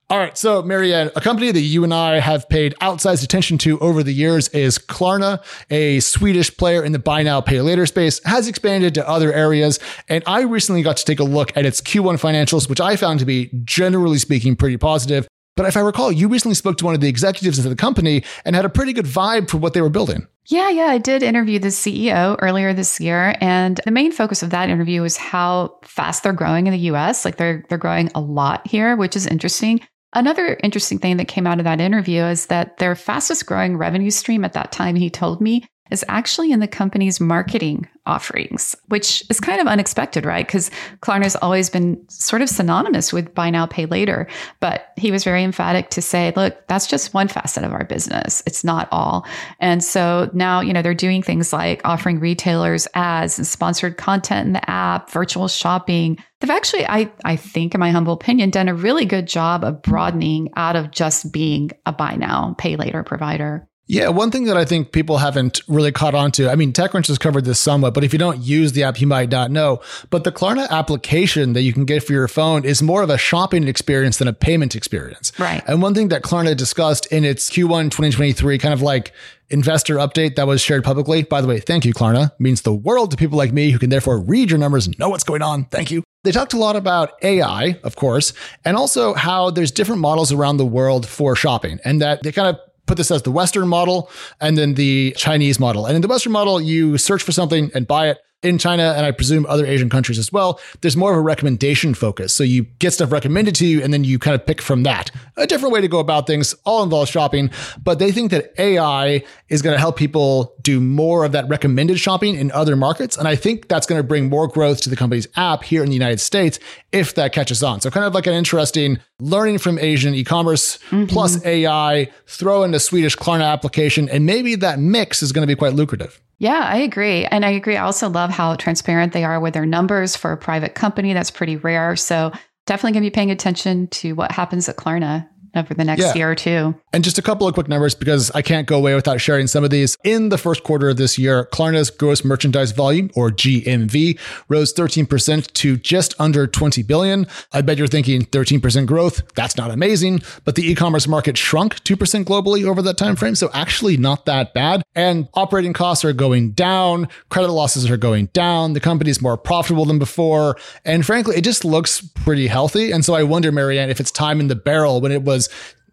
All 0.08 0.20
right. 0.20 0.38
So, 0.38 0.62
Mary 0.62 0.94
Ann, 0.94 1.10
a 1.16 1.22
company 1.22 1.52
that 1.52 1.62
you 1.62 1.84
and 1.84 1.92
I 1.92 2.20
have 2.20 2.48
paid 2.48 2.76
outsized 2.80 3.24
attention 3.24 3.58
to 3.60 3.80
over 3.80 4.04
the 4.04 4.12
years 4.12 4.50
is 4.50 4.78
Klarna, 4.78 5.44
a 5.72 6.00
Swedish 6.00 6.56
player 6.56 6.84
in 6.84 6.92
the 6.92 7.00
buy 7.00 7.24
now, 7.24 7.42
pay 7.42 7.60
later 7.62 7.88
space, 7.88 8.24
has 8.24 8.48
expanded 8.48 8.94
to 8.96 9.10
other 9.10 9.34
areas. 9.34 9.80
And 10.08 10.24
I 10.28 10.42
recently 10.42 10.84
got 10.84 10.98
to 10.98 11.06
take 11.06 11.20
a 11.20 11.24
look 11.24 11.58
at 11.58 11.66
its 11.66 11.82
Q1 11.82 12.20
financials, 12.20 12.70
which 12.70 12.80
I 12.80 12.98
found 12.98 13.20
to 13.22 13.26
be, 13.26 13.50
generally 13.64 14.20
speaking, 14.20 14.56
pretty 14.56 14.78
positive. 14.78 15.28
But 15.56 15.66
if 15.66 15.76
I 15.76 15.80
recall, 15.80 16.12
you 16.12 16.28
recently 16.28 16.54
spoke 16.54 16.78
to 16.80 16.86
one 16.86 16.94
of 16.94 17.02
the 17.02 17.08
executives 17.08 17.58
of 17.58 17.66
the 17.66 17.76
company 17.76 18.24
and 18.44 18.56
had 18.56 18.66
a 18.66 18.70
pretty 18.70 18.94
good 18.94 19.06
vibe 19.06 19.50
for 19.50 19.58
what 19.58 19.74
they 19.74 19.82
were 19.82 19.90
building. 19.90 20.28
Yeah, 20.48 20.70
yeah, 20.70 20.86
I 20.86 21.00
did 21.00 21.24
interview 21.24 21.58
the 21.58 21.70
CEO 21.70 22.38
earlier 22.40 22.74
this 22.74 23.00
year, 23.00 23.36
and 23.42 23.80
the 23.86 23.92
main 23.92 24.12
focus 24.12 24.44
of 24.44 24.52
that 24.52 24.70
interview 24.70 25.02
was 25.02 25.18
how 25.18 25.80
fast 25.82 26.22
they're 26.22 26.34
growing 26.34 26.68
in 26.68 26.74
the 26.74 26.80
U.S. 26.80 27.26
Like 27.26 27.38
they're 27.38 27.64
they're 27.70 27.80
growing 27.80 28.12
a 28.14 28.20
lot 28.20 28.68
here, 28.68 28.96
which 28.96 29.16
is 29.16 29.26
interesting. 29.26 29.82
Another 30.14 30.58
interesting 30.64 31.00
thing 31.00 31.18
that 31.18 31.28
came 31.28 31.46
out 31.46 31.60
of 31.60 31.66
that 31.66 31.82
interview 31.82 32.24
is 32.24 32.46
that 32.48 32.78
their 32.78 32.96
fastest 32.96 33.46
growing 33.46 33.78
revenue 33.78 34.10
stream 34.12 34.46
at 34.46 34.54
that 34.54 34.72
time, 34.72 34.96
he 34.96 35.10
told 35.10 35.42
me, 35.42 35.66
is 35.92 36.04
actually 36.08 36.52
in 36.52 36.60
the 36.60 36.68
company's 36.68 37.20
marketing 37.20 37.88
offerings, 38.08 38.76
which 38.88 39.24
is 39.30 39.40
kind 39.40 39.62
of 39.62 39.68
unexpected, 39.68 40.26
right? 40.26 40.46
Because 40.46 40.72
Klarna's 41.02 41.36
always 41.38 41.70
been 41.70 42.04
sort 42.10 42.42
of 42.42 42.50
synonymous 42.50 43.14
with 43.14 43.34
buy 43.34 43.50
now, 43.50 43.66
pay 43.66 43.86
later. 43.86 44.28
But 44.60 44.94
he 44.98 45.12
was 45.12 45.24
very 45.24 45.44
emphatic 45.44 45.90
to 45.92 46.02
say, 46.02 46.34
look, 46.36 46.68
that's 46.68 46.88
just 46.88 47.14
one 47.14 47.28
facet 47.28 47.64
of 47.64 47.72
our 47.72 47.84
business. 47.84 48.42
It's 48.46 48.64
not 48.64 48.88
all. 48.92 49.26
And 49.60 49.84
so 49.84 50.30
now, 50.34 50.60
you 50.62 50.74
know, 50.74 50.82
they're 50.82 50.94
doing 50.94 51.22
things 51.22 51.54
like 51.54 51.82
offering 51.84 52.20
retailers 52.20 52.88
ads 52.94 53.38
and 53.38 53.48
sponsored 53.48 53.98
content 53.98 54.48
in 54.48 54.54
the 54.54 54.70
app, 54.70 55.10
virtual 55.12 55.48
shopping. 55.48 56.18
They've 56.40 56.50
actually, 56.50 56.86
I, 56.88 57.12
I 57.24 57.36
think, 57.36 57.74
in 57.74 57.80
my 57.80 57.92
humble 57.92 58.14
opinion, 58.14 58.50
done 58.50 58.70
a 58.70 58.76
really 58.76 59.06
good 59.06 59.28
job 59.28 59.64
of 59.64 59.82
broadening 59.82 60.50
out 60.56 60.76
of 60.76 60.92
just 60.92 61.32
being 61.32 61.72
a 61.86 61.94
buy 61.94 62.16
now, 62.16 62.56
pay 62.58 62.76
later 62.76 63.04
provider. 63.04 63.68
Yeah, 63.88 64.10
one 64.10 64.32
thing 64.32 64.46
that 64.46 64.58
I 64.58 64.66
think 64.66 64.92
people 64.92 65.20
haven't 65.20 65.62
really 65.68 65.92
caught 65.92 66.16
on 66.16 66.32
to, 66.34 66.50
I 66.50 66.56
mean, 66.56 66.74
TechCrunch 66.74 67.08
has 67.08 67.20
covered 67.20 67.46
this 67.46 67.60
somewhat, 67.60 67.94
but 67.94 68.04
if 68.04 68.14
you 68.14 68.20
don't 68.20 68.40
use 68.40 68.72
the 68.72 68.84
app, 68.84 69.00
you 69.00 69.06
might 69.06 69.30
not 69.30 69.52
know. 69.52 69.80
But 70.10 70.24
the 70.24 70.32
Klarna 70.32 70.68
application 70.70 71.54
that 71.54 71.62
you 71.62 71.72
can 71.72 71.86
get 71.86 72.04
for 72.04 72.12
your 72.12 72.28
phone 72.28 72.66
is 72.66 72.82
more 72.82 73.04
of 73.04 73.12
a 73.12 73.18
shopping 73.18 73.68
experience 73.68 74.18
than 74.18 74.28
a 74.28 74.34
payment 74.34 74.76
experience. 74.76 75.32
Right. 75.38 75.64
And 75.68 75.84
one 75.84 75.94
thing 75.94 76.08
that 76.08 76.24
Klarna 76.24 76.58
discussed 76.58 77.06
in 77.08 77.24
its 77.24 77.50
Q1 77.52 77.92
2023 77.92 78.58
kind 78.58 78.74
of 78.74 78.82
like 78.82 79.14
investor 79.52 79.98
update 79.98 80.36
that 80.36 80.48
was 80.48 80.62
shared 80.62 80.84
publicly, 80.84 81.22
by 81.22 81.42
the 81.42 81.48
way, 81.48 81.60
thank 81.60 81.86
you, 81.86 81.94
Klarna, 81.94 82.32
means 82.40 82.64
the 82.64 82.74
world 82.74 83.12
to 83.12 83.18
people 83.18 83.38
like 83.38 83.54
me 83.54 83.70
who 83.70 83.78
can 83.78 83.92
therefore 83.92 84.20
read 84.20 84.50
your 84.50 84.58
numbers 84.58 84.88
and 84.88 84.98
know 84.98 85.10
what's 85.10 85.24
going 85.24 85.44
on. 85.44 85.66
Thank 85.66 85.92
you. 85.92 86.04
They 86.24 86.32
talked 86.32 86.54
a 86.54 86.58
lot 86.58 86.76
about 86.76 87.24
AI, 87.24 87.80
of 87.84 87.96
course, 87.96 88.34
and 88.66 88.76
also 88.76 89.14
how 89.14 89.52
there's 89.52 89.70
different 89.70 90.02
models 90.02 90.32
around 90.32 90.58
the 90.58 90.66
world 90.66 91.08
for 91.08 91.36
shopping 91.36 91.80
and 91.86 92.02
that 92.02 92.24
they 92.24 92.32
kind 92.32 92.48
of 92.48 92.60
put 92.86 92.98
this 92.98 93.12
as 93.12 93.24
the 93.24 93.32
Western 93.32 93.68
model 93.68 94.10
and 94.40 94.58
then 94.58 94.76
the 94.76 95.14
Chinese 95.18 95.60
model. 95.60 95.86
And 95.86 95.96
in 95.96 96.02
the 96.02 96.08
Western 96.08 96.32
model, 96.32 96.62
you 96.62 96.98
search 96.98 97.24
for 97.24 97.32
something 97.32 97.72
and 97.74 97.88
buy 97.88 98.10
it 98.10 98.20
in 98.46 98.58
China 98.58 98.94
and 98.96 99.06
I 99.06 99.12
presume 99.12 99.46
other 99.48 99.66
Asian 99.66 99.90
countries 99.90 100.20
as 100.20 100.32
well, 100.32 100.60
there's 100.82 100.96
more 100.96 101.12
of 101.12 101.18
a 101.18 101.22
recommendation 101.22 101.94
focus. 101.94 102.34
So 102.36 102.44
you 102.44 102.64
get 102.80 102.94
stuff 102.94 103.12
recommended 103.12 103.56
to 103.56 103.66
you 103.66 103.82
and 103.82 103.92
then 103.92 104.04
you 104.04 104.20
kind 104.20 104.36
of 104.36 104.46
pick 104.46 104.62
from 104.62 104.84
that. 104.84 105.12
A 105.38 105.48
different 105.48 105.74
way 105.74 105.82
to 105.82 105.88
go 105.88 106.00
about 106.00 106.28
things, 106.28 106.54
all 106.64 106.84
involves 106.84 107.10
shopping, 107.10 107.50
but 107.84 108.00
they 108.00 108.12
think 108.12 108.32
that 108.32 108.54
AI 108.60 109.24
is 109.50 109.62
going 109.62 109.74
to 109.74 109.80
help 109.80 109.98
people 109.98 110.54
do 110.62 110.80
more 110.80 111.26
of 111.26 111.32
that 111.32 111.48
recommended 111.50 112.00
shopping 112.00 112.36
in 112.36 112.52
other 112.52 112.76
markets. 112.76 113.18
And 113.18 113.28
I 113.28 113.36
think 113.36 113.68
that's 113.68 113.86
going 113.86 114.00
to 114.00 114.08
bring 114.08 114.30
more 114.30 114.48
growth 114.48 114.82
to 114.82 114.90
the 114.90 114.96
company's 114.96 115.28
app 115.36 115.64
here 115.64 115.84
in 115.84 115.90
the 115.90 115.96
United 115.96 116.20
States 116.20 116.60
if 116.92 117.16
that 117.16 117.34
catches 117.34 117.64
on. 117.64 117.82
So 117.82 117.90
kind 117.90 118.06
of 118.06 118.14
like 118.14 118.28
an 118.28 118.34
interesting 118.34 119.00
learning 119.20 119.58
from 119.58 119.80
Asian 119.80 120.14
e-commerce 120.14 120.78
mm-hmm. 120.90 121.06
plus 121.06 121.44
AI, 121.46 122.10
throw 122.28 122.64
in 122.64 122.74
a 122.74 122.80
Swedish 122.80 123.16
Klarna 123.16 123.52
application, 123.52 124.10
and 124.10 124.26
maybe 124.26 124.56
that 124.56 124.80
mix 124.80 125.24
is 125.24 125.32
going 125.32 125.44
to 125.44 125.48
be 125.48 125.58
quite 125.58 125.74
lucrative. 125.74 126.22
Yeah, 126.38 126.60
I 126.64 126.78
agree. 126.78 127.26
And 127.26 127.46
I 127.46 127.52
agree. 127.52 127.78
I 127.78 127.84
also 127.84 128.10
love 128.10 128.30
how 128.30 128.56
transparent 128.56 129.14
they 129.14 129.24
are 129.24 129.40
with 129.40 129.54
their 129.54 129.66
numbers 129.66 130.16
for 130.16 130.32
a 130.32 130.38
private 130.38 130.76
company. 130.76 131.14
That's 131.14 131.32
pretty 131.32 131.56
rare. 131.56 131.96
So 131.96 132.32
definitely 132.66 132.94
going 132.94 133.04
to 133.04 133.10
be 133.10 133.14
paying 133.14 133.32
attention 133.32 133.88
to 133.88 134.14
what 134.14 134.32
happens 134.32 134.68
at 134.68 134.76
Klarna 134.76 135.30
Uh, 135.56 135.66
over 135.66 135.74
the 135.74 135.84
next 135.84 136.02
yeah. 136.02 136.14
year 136.14 136.32
or 136.32 136.36
two. 136.36 136.76
And 136.94 137.04
just 137.04 137.18
a 137.18 137.22
couple 137.22 137.48
of 137.48 137.54
quick 137.54 137.68
numbers 137.68 137.96
because 137.96 138.32
I 138.32 138.42
can't 138.42 138.68
go 138.68 138.78
away 138.78 138.96
without 138.96 139.20
sharing 139.20 139.48
some 139.48 139.64
of 139.64 139.70
these. 139.70 139.98
In 140.04 140.30
the 140.30 140.38
first 140.38 140.64
quarter 140.64 140.90
of 140.90 140.98
this 140.98 141.18
year, 141.18 141.48
Klarna's 141.52 141.90
gross 141.90 142.24
merchandise 142.24 142.72
volume, 142.72 143.10
or 143.16 143.30
GMV, 143.30 144.20
rose 144.48 144.74
13% 144.74 145.52
to 145.54 145.78
just 145.78 146.14
under 146.20 146.48
20 146.48 146.84
billion. 146.84 147.28
I 147.52 147.62
bet 147.62 147.78
you're 147.78 147.88
thinking 147.88 148.26
13% 148.26 148.86
growth. 148.86 149.24
That's 149.36 149.58
not 149.58 149.72
amazing, 149.72 150.22
but 150.44 150.56
the 150.56 150.70
e-commerce 150.70 151.08
market 151.08 151.38
shrunk 151.38 151.76
2% 151.84 152.24
globally 152.26 152.66
over 152.66 152.82
that 152.82 152.98
time 152.98 153.16
frame, 153.16 153.36
so 153.36 153.50
actually 153.54 153.98
not 153.98 154.26
that 154.26 154.54
bad. 154.54 154.84
And 154.94 155.28
operating 155.34 155.74
costs 155.74 156.06
are 156.06 156.14
going 156.14 156.52
down, 156.52 157.08
credit 157.30 157.52
losses 157.52 157.90
are 157.90 157.98
going 157.98 158.28
down, 158.28 158.74
the 158.74 158.80
company's 158.80 159.22
more 159.22 159.38
profitable 159.38 159.86
than 159.86 160.00
before, 160.00 160.58
and 160.86 161.06
frankly, 161.06 161.38
it 161.38 161.44
just 161.44 161.66
looks 161.66 162.02
pretty 162.02 162.48
healthy. 162.48 162.92
And 162.92 163.04
so 163.04 163.14
I 163.14 163.24
wonder, 163.24 163.52
Mary 163.52 163.80
Ann, 163.80 163.90
if 163.90 164.00
it's 164.00 164.12
time 164.12 164.40
in 164.40 164.48
the 164.48 164.56
barrel 164.56 165.02
when 165.02 165.12
it 165.12 165.24
was 165.24 165.45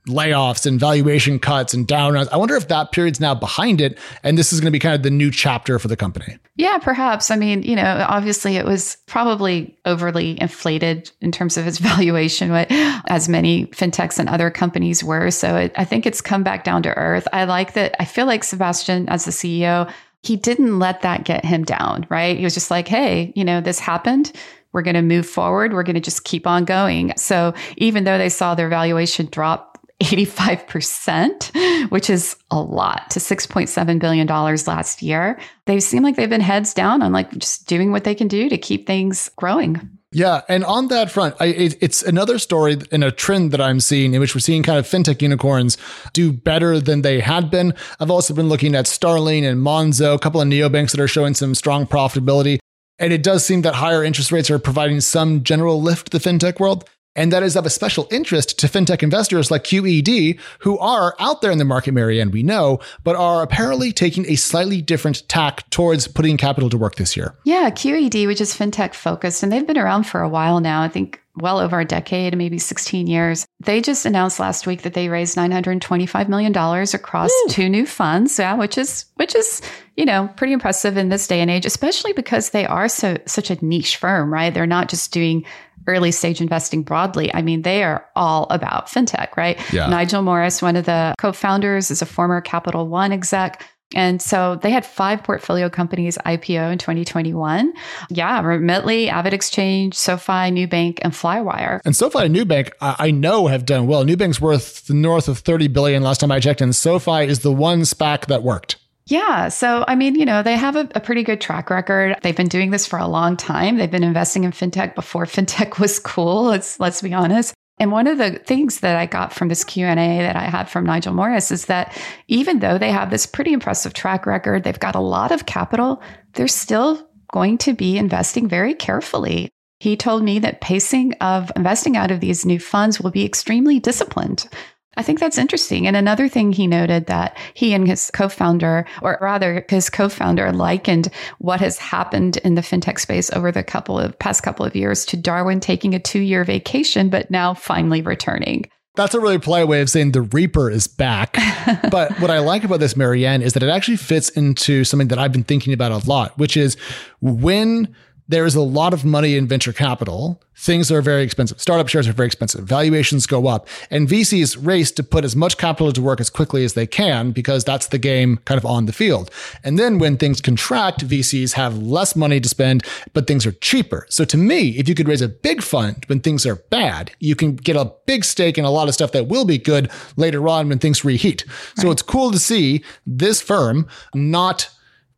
layoffs 0.08 0.66
and 0.66 0.80
valuation 0.80 1.38
cuts 1.38 1.72
and 1.72 1.86
down. 1.86 2.14
rounds. 2.14 2.28
I 2.30 2.36
wonder 2.36 2.56
if 2.56 2.68
that 2.68 2.90
period's 2.90 3.20
now 3.20 3.34
behind 3.34 3.80
it 3.80 3.98
and 4.24 4.36
this 4.36 4.52
is 4.52 4.60
going 4.60 4.66
to 4.66 4.72
be 4.72 4.80
kind 4.80 4.94
of 4.96 5.02
the 5.02 5.10
new 5.10 5.30
chapter 5.30 5.78
for 5.78 5.86
the 5.86 5.96
company. 5.96 6.38
Yeah, 6.56 6.78
perhaps. 6.78 7.30
I 7.30 7.36
mean, 7.36 7.62
you 7.62 7.76
know, 7.76 8.04
obviously 8.08 8.56
it 8.56 8.64
was 8.64 8.96
probably 9.06 9.78
overly 9.84 10.40
inflated 10.40 11.10
in 11.20 11.30
terms 11.30 11.56
of 11.56 11.66
its 11.66 11.78
valuation, 11.78 12.50
as 12.50 13.28
many 13.28 13.66
fintechs 13.66 14.18
and 14.18 14.28
other 14.28 14.50
companies 14.50 15.04
were. 15.04 15.30
So 15.30 15.56
it, 15.56 15.72
I 15.76 15.84
think 15.84 16.04
it's 16.04 16.20
come 16.20 16.42
back 16.42 16.64
down 16.64 16.82
to 16.82 16.96
earth. 16.96 17.28
I 17.32 17.44
like 17.44 17.74
that. 17.74 17.94
I 18.00 18.04
feel 18.04 18.26
like 18.26 18.42
Sebastian, 18.42 19.08
as 19.08 19.24
the 19.24 19.30
CEO, 19.30 19.90
he 20.24 20.36
didn't 20.36 20.78
let 20.78 21.02
that 21.02 21.24
get 21.24 21.44
him 21.44 21.64
down, 21.64 22.06
right? 22.08 22.36
He 22.36 22.44
was 22.44 22.54
just 22.54 22.70
like, 22.70 22.88
hey, 22.88 23.32
you 23.34 23.44
know, 23.44 23.60
this 23.60 23.78
happened 23.78 24.32
we're 24.72 24.82
going 24.82 24.94
to 24.94 25.02
move 25.02 25.26
forward. 25.26 25.72
We're 25.72 25.82
going 25.82 25.94
to 25.94 26.00
just 26.00 26.24
keep 26.24 26.46
on 26.46 26.64
going. 26.64 27.12
So 27.16 27.54
even 27.76 28.04
though 28.04 28.18
they 28.18 28.28
saw 28.28 28.54
their 28.54 28.68
valuation 28.68 29.28
drop 29.30 29.72
85%, 30.00 31.90
which 31.90 32.10
is 32.10 32.36
a 32.50 32.60
lot 32.60 33.10
to 33.10 33.20
$6.7 33.20 33.98
billion 34.00 34.26
last 34.26 35.02
year, 35.02 35.38
they 35.66 35.80
seem 35.80 36.02
like 36.02 36.16
they've 36.16 36.28
been 36.28 36.40
heads 36.40 36.74
down 36.74 37.02
on 37.02 37.12
like 37.12 37.30
just 37.38 37.66
doing 37.66 37.92
what 37.92 38.04
they 38.04 38.14
can 38.14 38.28
do 38.28 38.48
to 38.48 38.58
keep 38.58 38.86
things 38.86 39.30
growing. 39.36 39.98
Yeah, 40.14 40.42
and 40.46 40.62
on 40.64 40.88
that 40.88 41.10
front, 41.10 41.36
I, 41.40 41.46
it, 41.46 41.76
it's 41.80 42.02
another 42.02 42.38
story 42.38 42.76
and 42.90 43.02
a 43.02 43.10
trend 43.10 43.50
that 43.52 43.62
I'm 43.62 43.80
seeing 43.80 44.12
in 44.12 44.20
which 44.20 44.34
we're 44.34 44.40
seeing 44.40 44.62
kind 44.62 44.78
of 44.78 44.86
fintech 44.86 45.22
unicorns 45.22 45.78
do 46.12 46.32
better 46.32 46.78
than 46.80 47.00
they 47.00 47.20
had 47.20 47.50
been. 47.50 47.72
I've 47.98 48.10
also 48.10 48.34
been 48.34 48.50
looking 48.50 48.74
at 48.74 48.86
Starling 48.86 49.46
and 49.46 49.64
Monzo, 49.64 50.14
a 50.14 50.18
couple 50.18 50.42
of 50.42 50.48
neobanks 50.48 50.90
that 50.90 51.00
are 51.00 51.08
showing 51.08 51.32
some 51.32 51.54
strong 51.54 51.86
profitability. 51.86 52.58
And 53.02 53.12
it 53.12 53.24
does 53.24 53.44
seem 53.44 53.62
that 53.62 53.74
higher 53.74 54.04
interest 54.04 54.30
rates 54.30 54.48
are 54.48 54.60
providing 54.60 55.00
some 55.00 55.42
general 55.42 55.82
lift 55.82 56.12
to 56.12 56.18
the 56.18 56.30
fintech 56.30 56.60
world. 56.60 56.88
And 57.14 57.32
that 57.32 57.42
is 57.42 57.56
of 57.56 57.66
a 57.66 57.70
special 57.70 58.08
interest 58.10 58.58
to 58.60 58.68
fintech 58.68 59.02
investors 59.02 59.50
like 59.50 59.64
QED, 59.64 60.38
who 60.60 60.78
are 60.78 61.14
out 61.18 61.42
there 61.42 61.50
in 61.50 61.58
the 61.58 61.64
market, 61.64 61.92
Mary 61.92 62.20
Ann, 62.20 62.30
we 62.30 62.42
know, 62.42 62.80
but 63.04 63.16
are 63.16 63.42
apparently 63.42 63.92
taking 63.92 64.26
a 64.26 64.36
slightly 64.36 64.80
different 64.80 65.28
tack 65.28 65.68
towards 65.70 66.08
putting 66.08 66.36
capital 66.36 66.70
to 66.70 66.78
work 66.78 66.96
this 66.96 67.16
year. 67.16 67.36
Yeah, 67.44 67.70
QED, 67.70 68.26
which 68.26 68.40
is 68.40 68.54
fintech 68.54 68.94
focused, 68.94 69.42
and 69.42 69.52
they've 69.52 69.66
been 69.66 69.78
around 69.78 70.04
for 70.04 70.22
a 70.22 70.28
while 70.28 70.60
now. 70.60 70.82
I 70.82 70.88
think 70.88 71.22
well 71.36 71.58
over 71.58 71.80
a 71.80 71.84
decade, 71.84 72.36
maybe 72.36 72.58
16 72.58 73.06
years. 73.06 73.46
They 73.60 73.80
just 73.80 74.04
announced 74.04 74.38
last 74.38 74.66
week 74.66 74.82
that 74.82 74.94
they 74.94 75.08
raised 75.08 75.36
925 75.36 76.28
million 76.28 76.52
dollars 76.52 76.94
across 76.94 77.30
Ooh. 77.30 77.46
two 77.48 77.68
new 77.68 77.86
funds, 77.86 78.38
yeah, 78.38 78.54
which 78.54 78.76
is 78.76 79.06
which 79.16 79.34
is, 79.34 79.62
you 79.96 80.04
know, 80.04 80.28
pretty 80.36 80.52
impressive 80.52 80.96
in 80.96 81.08
this 81.08 81.26
day 81.26 81.40
and 81.40 81.50
age, 81.50 81.64
especially 81.64 82.12
because 82.12 82.50
they 82.50 82.66
are 82.66 82.88
so 82.88 83.16
such 83.26 83.50
a 83.50 83.64
niche 83.64 83.96
firm, 83.96 84.32
right? 84.32 84.52
They're 84.52 84.66
not 84.66 84.88
just 84.88 85.12
doing 85.12 85.44
early 85.86 86.10
stage 86.10 86.40
investing 86.40 86.82
broadly. 86.82 87.32
I 87.34 87.42
mean, 87.42 87.62
they 87.62 87.82
are 87.82 88.06
all 88.16 88.46
about 88.50 88.86
fintech, 88.86 89.36
right? 89.36 89.60
Yeah. 89.72 89.88
Nigel 89.88 90.22
Morris, 90.22 90.62
one 90.62 90.76
of 90.76 90.84
the 90.84 91.14
co-founders, 91.18 91.90
is 91.90 92.02
a 92.02 92.06
former 92.06 92.40
Capital 92.40 92.88
One 92.88 93.12
exec. 93.12 93.64
And 93.94 94.22
so 94.22 94.56
they 94.56 94.70
had 94.70 94.86
five 94.86 95.22
portfolio 95.22 95.68
companies 95.68 96.16
IPO 96.24 96.72
in 96.72 96.78
2021. 96.78 97.72
Yeah, 98.10 98.42
Remitly, 98.42 99.08
AvidXchange, 99.08 99.94
SoFi, 99.94 100.50
Nubank, 100.50 100.98
and 101.02 101.12
Flywire. 101.12 101.80
And 101.84 101.94
SoFi 101.94 102.20
and 102.20 102.34
Nubank, 102.34 102.70
I 102.80 103.10
know 103.10 103.48
have 103.48 103.66
done 103.66 103.86
well. 103.86 104.04
Nubank's 104.04 104.40
worth 104.40 104.88
north 104.90 105.28
of 105.28 105.40
30 105.40 105.68
billion 105.68 106.02
last 106.02 106.20
time 106.20 106.32
I 106.32 106.40
checked, 106.40 106.60
and 106.60 106.74
SoFi 106.74 107.24
is 107.26 107.40
the 107.40 107.52
one 107.52 107.82
SPAC 107.82 108.26
that 108.26 108.42
worked. 108.42 108.76
Yeah. 109.06 109.48
So, 109.48 109.84
I 109.88 109.96
mean, 109.96 110.14
you 110.14 110.24
know, 110.24 110.42
they 110.42 110.56
have 110.56 110.76
a, 110.76 110.88
a, 110.94 111.00
pretty 111.00 111.24
good 111.24 111.40
track 111.40 111.70
record. 111.70 112.16
They've 112.22 112.36
been 112.36 112.48
doing 112.48 112.70
this 112.70 112.86
for 112.86 112.98
a 112.98 113.08
long 113.08 113.36
time. 113.36 113.76
They've 113.76 113.90
been 113.90 114.04
investing 114.04 114.44
in 114.44 114.52
fintech 114.52 114.94
before 114.94 115.24
fintech 115.26 115.78
was 115.80 115.98
cool. 115.98 116.44
Let's, 116.44 116.78
let's 116.78 117.02
be 117.02 117.12
honest. 117.12 117.54
And 117.78 117.90
one 117.90 118.06
of 118.06 118.18
the 118.18 118.38
things 118.38 118.80
that 118.80 118.96
I 118.96 119.06
got 119.06 119.32
from 119.32 119.48
this 119.48 119.64
Q&A 119.64 119.94
that 119.94 120.36
I 120.36 120.44
had 120.44 120.68
from 120.68 120.86
Nigel 120.86 121.14
Morris 121.14 121.50
is 121.50 121.66
that 121.66 121.98
even 122.28 122.60
though 122.60 122.78
they 122.78 122.92
have 122.92 123.10
this 123.10 123.26
pretty 123.26 123.52
impressive 123.52 123.92
track 123.92 124.24
record, 124.24 124.62
they've 124.62 124.78
got 124.78 124.94
a 124.94 125.00
lot 125.00 125.32
of 125.32 125.46
capital, 125.46 126.00
they're 126.34 126.46
still 126.46 127.08
going 127.32 127.58
to 127.58 127.72
be 127.72 127.98
investing 127.98 128.46
very 128.46 128.74
carefully. 128.74 129.48
He 129.80 129.96
told 129.96 130.22
me 130.22 130.38
that 130.38 130.60
pacing 130.60 131.14
of 131.14 131.50
investing 131.56 131.96
out 131.96 132.12
of 132.12 132.20
these 132.20 132.46
new 132.46 132.60
funds 132.60 133.00
will 133.00 133.10
be 133.10 133.24
extremely 133.24 133.80
disciplined. 133.80 134.46
I 134.96 135.02
think 135.02 135.20
that's 135.20 135.38
interesting. 135.38 135.86
And 135.86 135.96
another 135.96 136.28
thing 136.28 136.52
he 136.52 136.66
noted 136.66 137.06
that 137.06 137.36
he 137.54 137.72
and 137.72 137.88
his 137.88 138.10
co-founder, 138.10 138.86
or 139.00 139.18
rather 139.20 139.64
his 139.68 139.88
co-founder 139.88 140.52
likened 140.52 141.08
what 141.38 141.60
has 141.60 141.78
happened 141.78 142.36
in 142.38 142.56
the 142.56 142.60
fintech 142.60 142.98
space 143.00 143.30
over 143.32 143.50
the 143.50 143.62
couple 143.62 143.98
of 143.98 144.18
past 144.18 144.42
couple 144.42 144.66
of 144.66 144.76
years 144.76 145.06
to 145.06 145.16
Darwin 145.16 145.60
taking 145.60 145.94
a 145.94 145.98
two-year 145.98 146.44
vacation, 146.44 147.08
but 147.08 147.30
now 147.30 147.54
finally 147.54 148.02
returning. 148.02 148.66
That's 148.94 149.14
a 149.14 149.20
really 149.20 149.38
polite 149.38 149.68
way 149.68 149.80
of 149.80 149.88
saying 149.88 150.12
the 150.12 150.20
Reaper 150.20 150.68
is 150.68 150.86
back. 150.86 151.38
but 151.90 152.12
what 152.20 152.30
I 152.30 152.40
like 152.40 152.62
about 152.62 152.80
this, 152.80 152.94
Mary 152.94 153.24
Ann, 153.24 153.40
is 153.40 153.54
that 153.54 153.62
it 153.62 153.70
actually 153.70 153.96
fits 153.96 154.28
into 154.30 154.84
something 154.84 155.08
that 155.08 155.18
I've 155.18 155.32
been 155.32 155.44
thinking 155.44 155.72
about 155.72 155.92
a 155.92 156.06
lot, 156.06 156.36
which 156.38 156.58
is 156.58 156.76
when 157.22 157.94
there 158.32 158.46
is 158.46 158.54
a 158.54 158.62
lot 158.62 158.94
of 158.94 159.04
money 159.04 159.36
in 159.36 159.46
venture 159.46 159.72
capital. 159.72 160.40
Things 160.56 160.90
are 160.90 161.02
very 161.02 161.22
expensive. 161.22 161.60
Startup 161.60 161.86
shares 161.86 162.08
are 162.08 162.12
very 162.12 162.26
expensive. 162.26 162.64
Valuations 162.64 163.26
go 163.26 163.46
up. 163.46 163.68
And 163.90 164.08
VCs 164.08 164.64
race 164.64 164.90
to 164.92 165.02
put 165.02 165.24
as 165.24 165.36
much 165.36 165.58
capital 165.58 165.92
to 165.92 166.00
work 166.00 166.20
as 166.20 166.30
quickly 166.30 166.64
as 166.64 166.72
they 166.72 166.86
can 166.86 167.32
because 167.32 167.62
that's 167.62 167.88
the 167.88 167.98
game 167.98 168.38
kind 168.44 168.58
of 168.58 168.64
on 168.64 168.86
the 168.86 168.92
field. 168.92 169.30
And 169.64 169.78
then 169.78 169.98
when 169.98 170.16
things 170.16 170.40
contract, 170.40 171.06
VCs 171.06 171.52
have 171.54 171.76
less 171.78 172.16
money 172.16 172.40
to 172.40 172.48
spend, 172.48 172.84
but 173.12 173.26
things 173.26 173.44
are 173.44 173.52
cheaper. 173.52 174.06
So 174.08 174.24
to 174.24 174.36
me, 174.38 174.70
if 174.78 174.88
you 174.88 174.94
could 174.94 175.08
raise 175.08 175.20
a 175.20 175.28
big 175.28 175.62
fund 175.62 176.04
when 176.06 176.20
things 176.20 176.46
are 176.46 176.56
bad, 176.56 177.12
you 177.20 177.36
can 177.36 177.56
get 177.56 177.76
a 177.76 177.92
big 178.06 178.24
stake 178.24 178.56
in 178.56 178.64
a 178.64 178.70
lot 178.70 178.88
of 178.88 178.94
stuff 178.94 179.12
that 179.12 179.28
will 179.28 179.44
be 179.44 179.58
good 179.58 179.90
later 180.16 180.48
on 180.48 180.70
when 180.70 180.78
things 180.78 181.04
reheat. 181.04 181.44
Right. 181.46 181.82
So 181.82 181.90
it's 181.90 182.02
cool 182.02 182.30
to 182.30 182.38
see 182.38 182.82
this 183.04 183.42
firm 183.42 183.88
not 184.14 184.70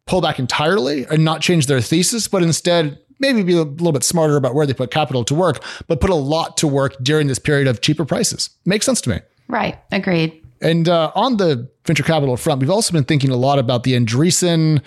pull 0.06 0.21
back 0.21 0.38
entirely 0.38 1.06
and 1.06 1.25
not 1.25 1.40
change 1.40 1.66
their 1.66 1.80
thesis, 1.80 2.28
but 2.28 2.42
instead 2.42 2.99
maybe 3.18 3.42
be 3.42 3.54
a 3.54 3.62
little 3.62 3.92
bit 3.92 4.04
smarter 4.04 4.37
about 4.37 4.54
where 4.54 4.66
they 4.66 4.75
put 4.75 4.90
capital 4.90 5.25
to 5.25 5.35
work, 5.35 5.62
but 5.88 6.00
put 6.00 6.11
a 6.11 6.14
lot 6.14 6.56
to 6.59 6.66
work 6.66 6.97
during 7.02 7.26
this 7.26 7.38
period 7.38 7.66
of 7.66 7.80
cheaper 7.80 8.04
prices. 8.04 8.50
Makes 8.64 8.87
sense 8.87 9.00
to 9.02 9.11
me. 9.11 9.21
Right. 9.49 9.78
Agreed. 9.92 10.40
And 10.61 10.88
uh, 10.88 11.12
on 11.14 11.37
the 11.37 11.68
venture 11.85 12.02
capital 12.02 12.37
front, 12.37 12.61
we've 12.61 12.71
also 12.71 12.92
been 12.92 13.04
thinking 13.04 13.30
a 13.30 13.37
lot 13.37 13.59
about 13.59 13.83
the 13.83 13.92
Andreessen 13.92 14.80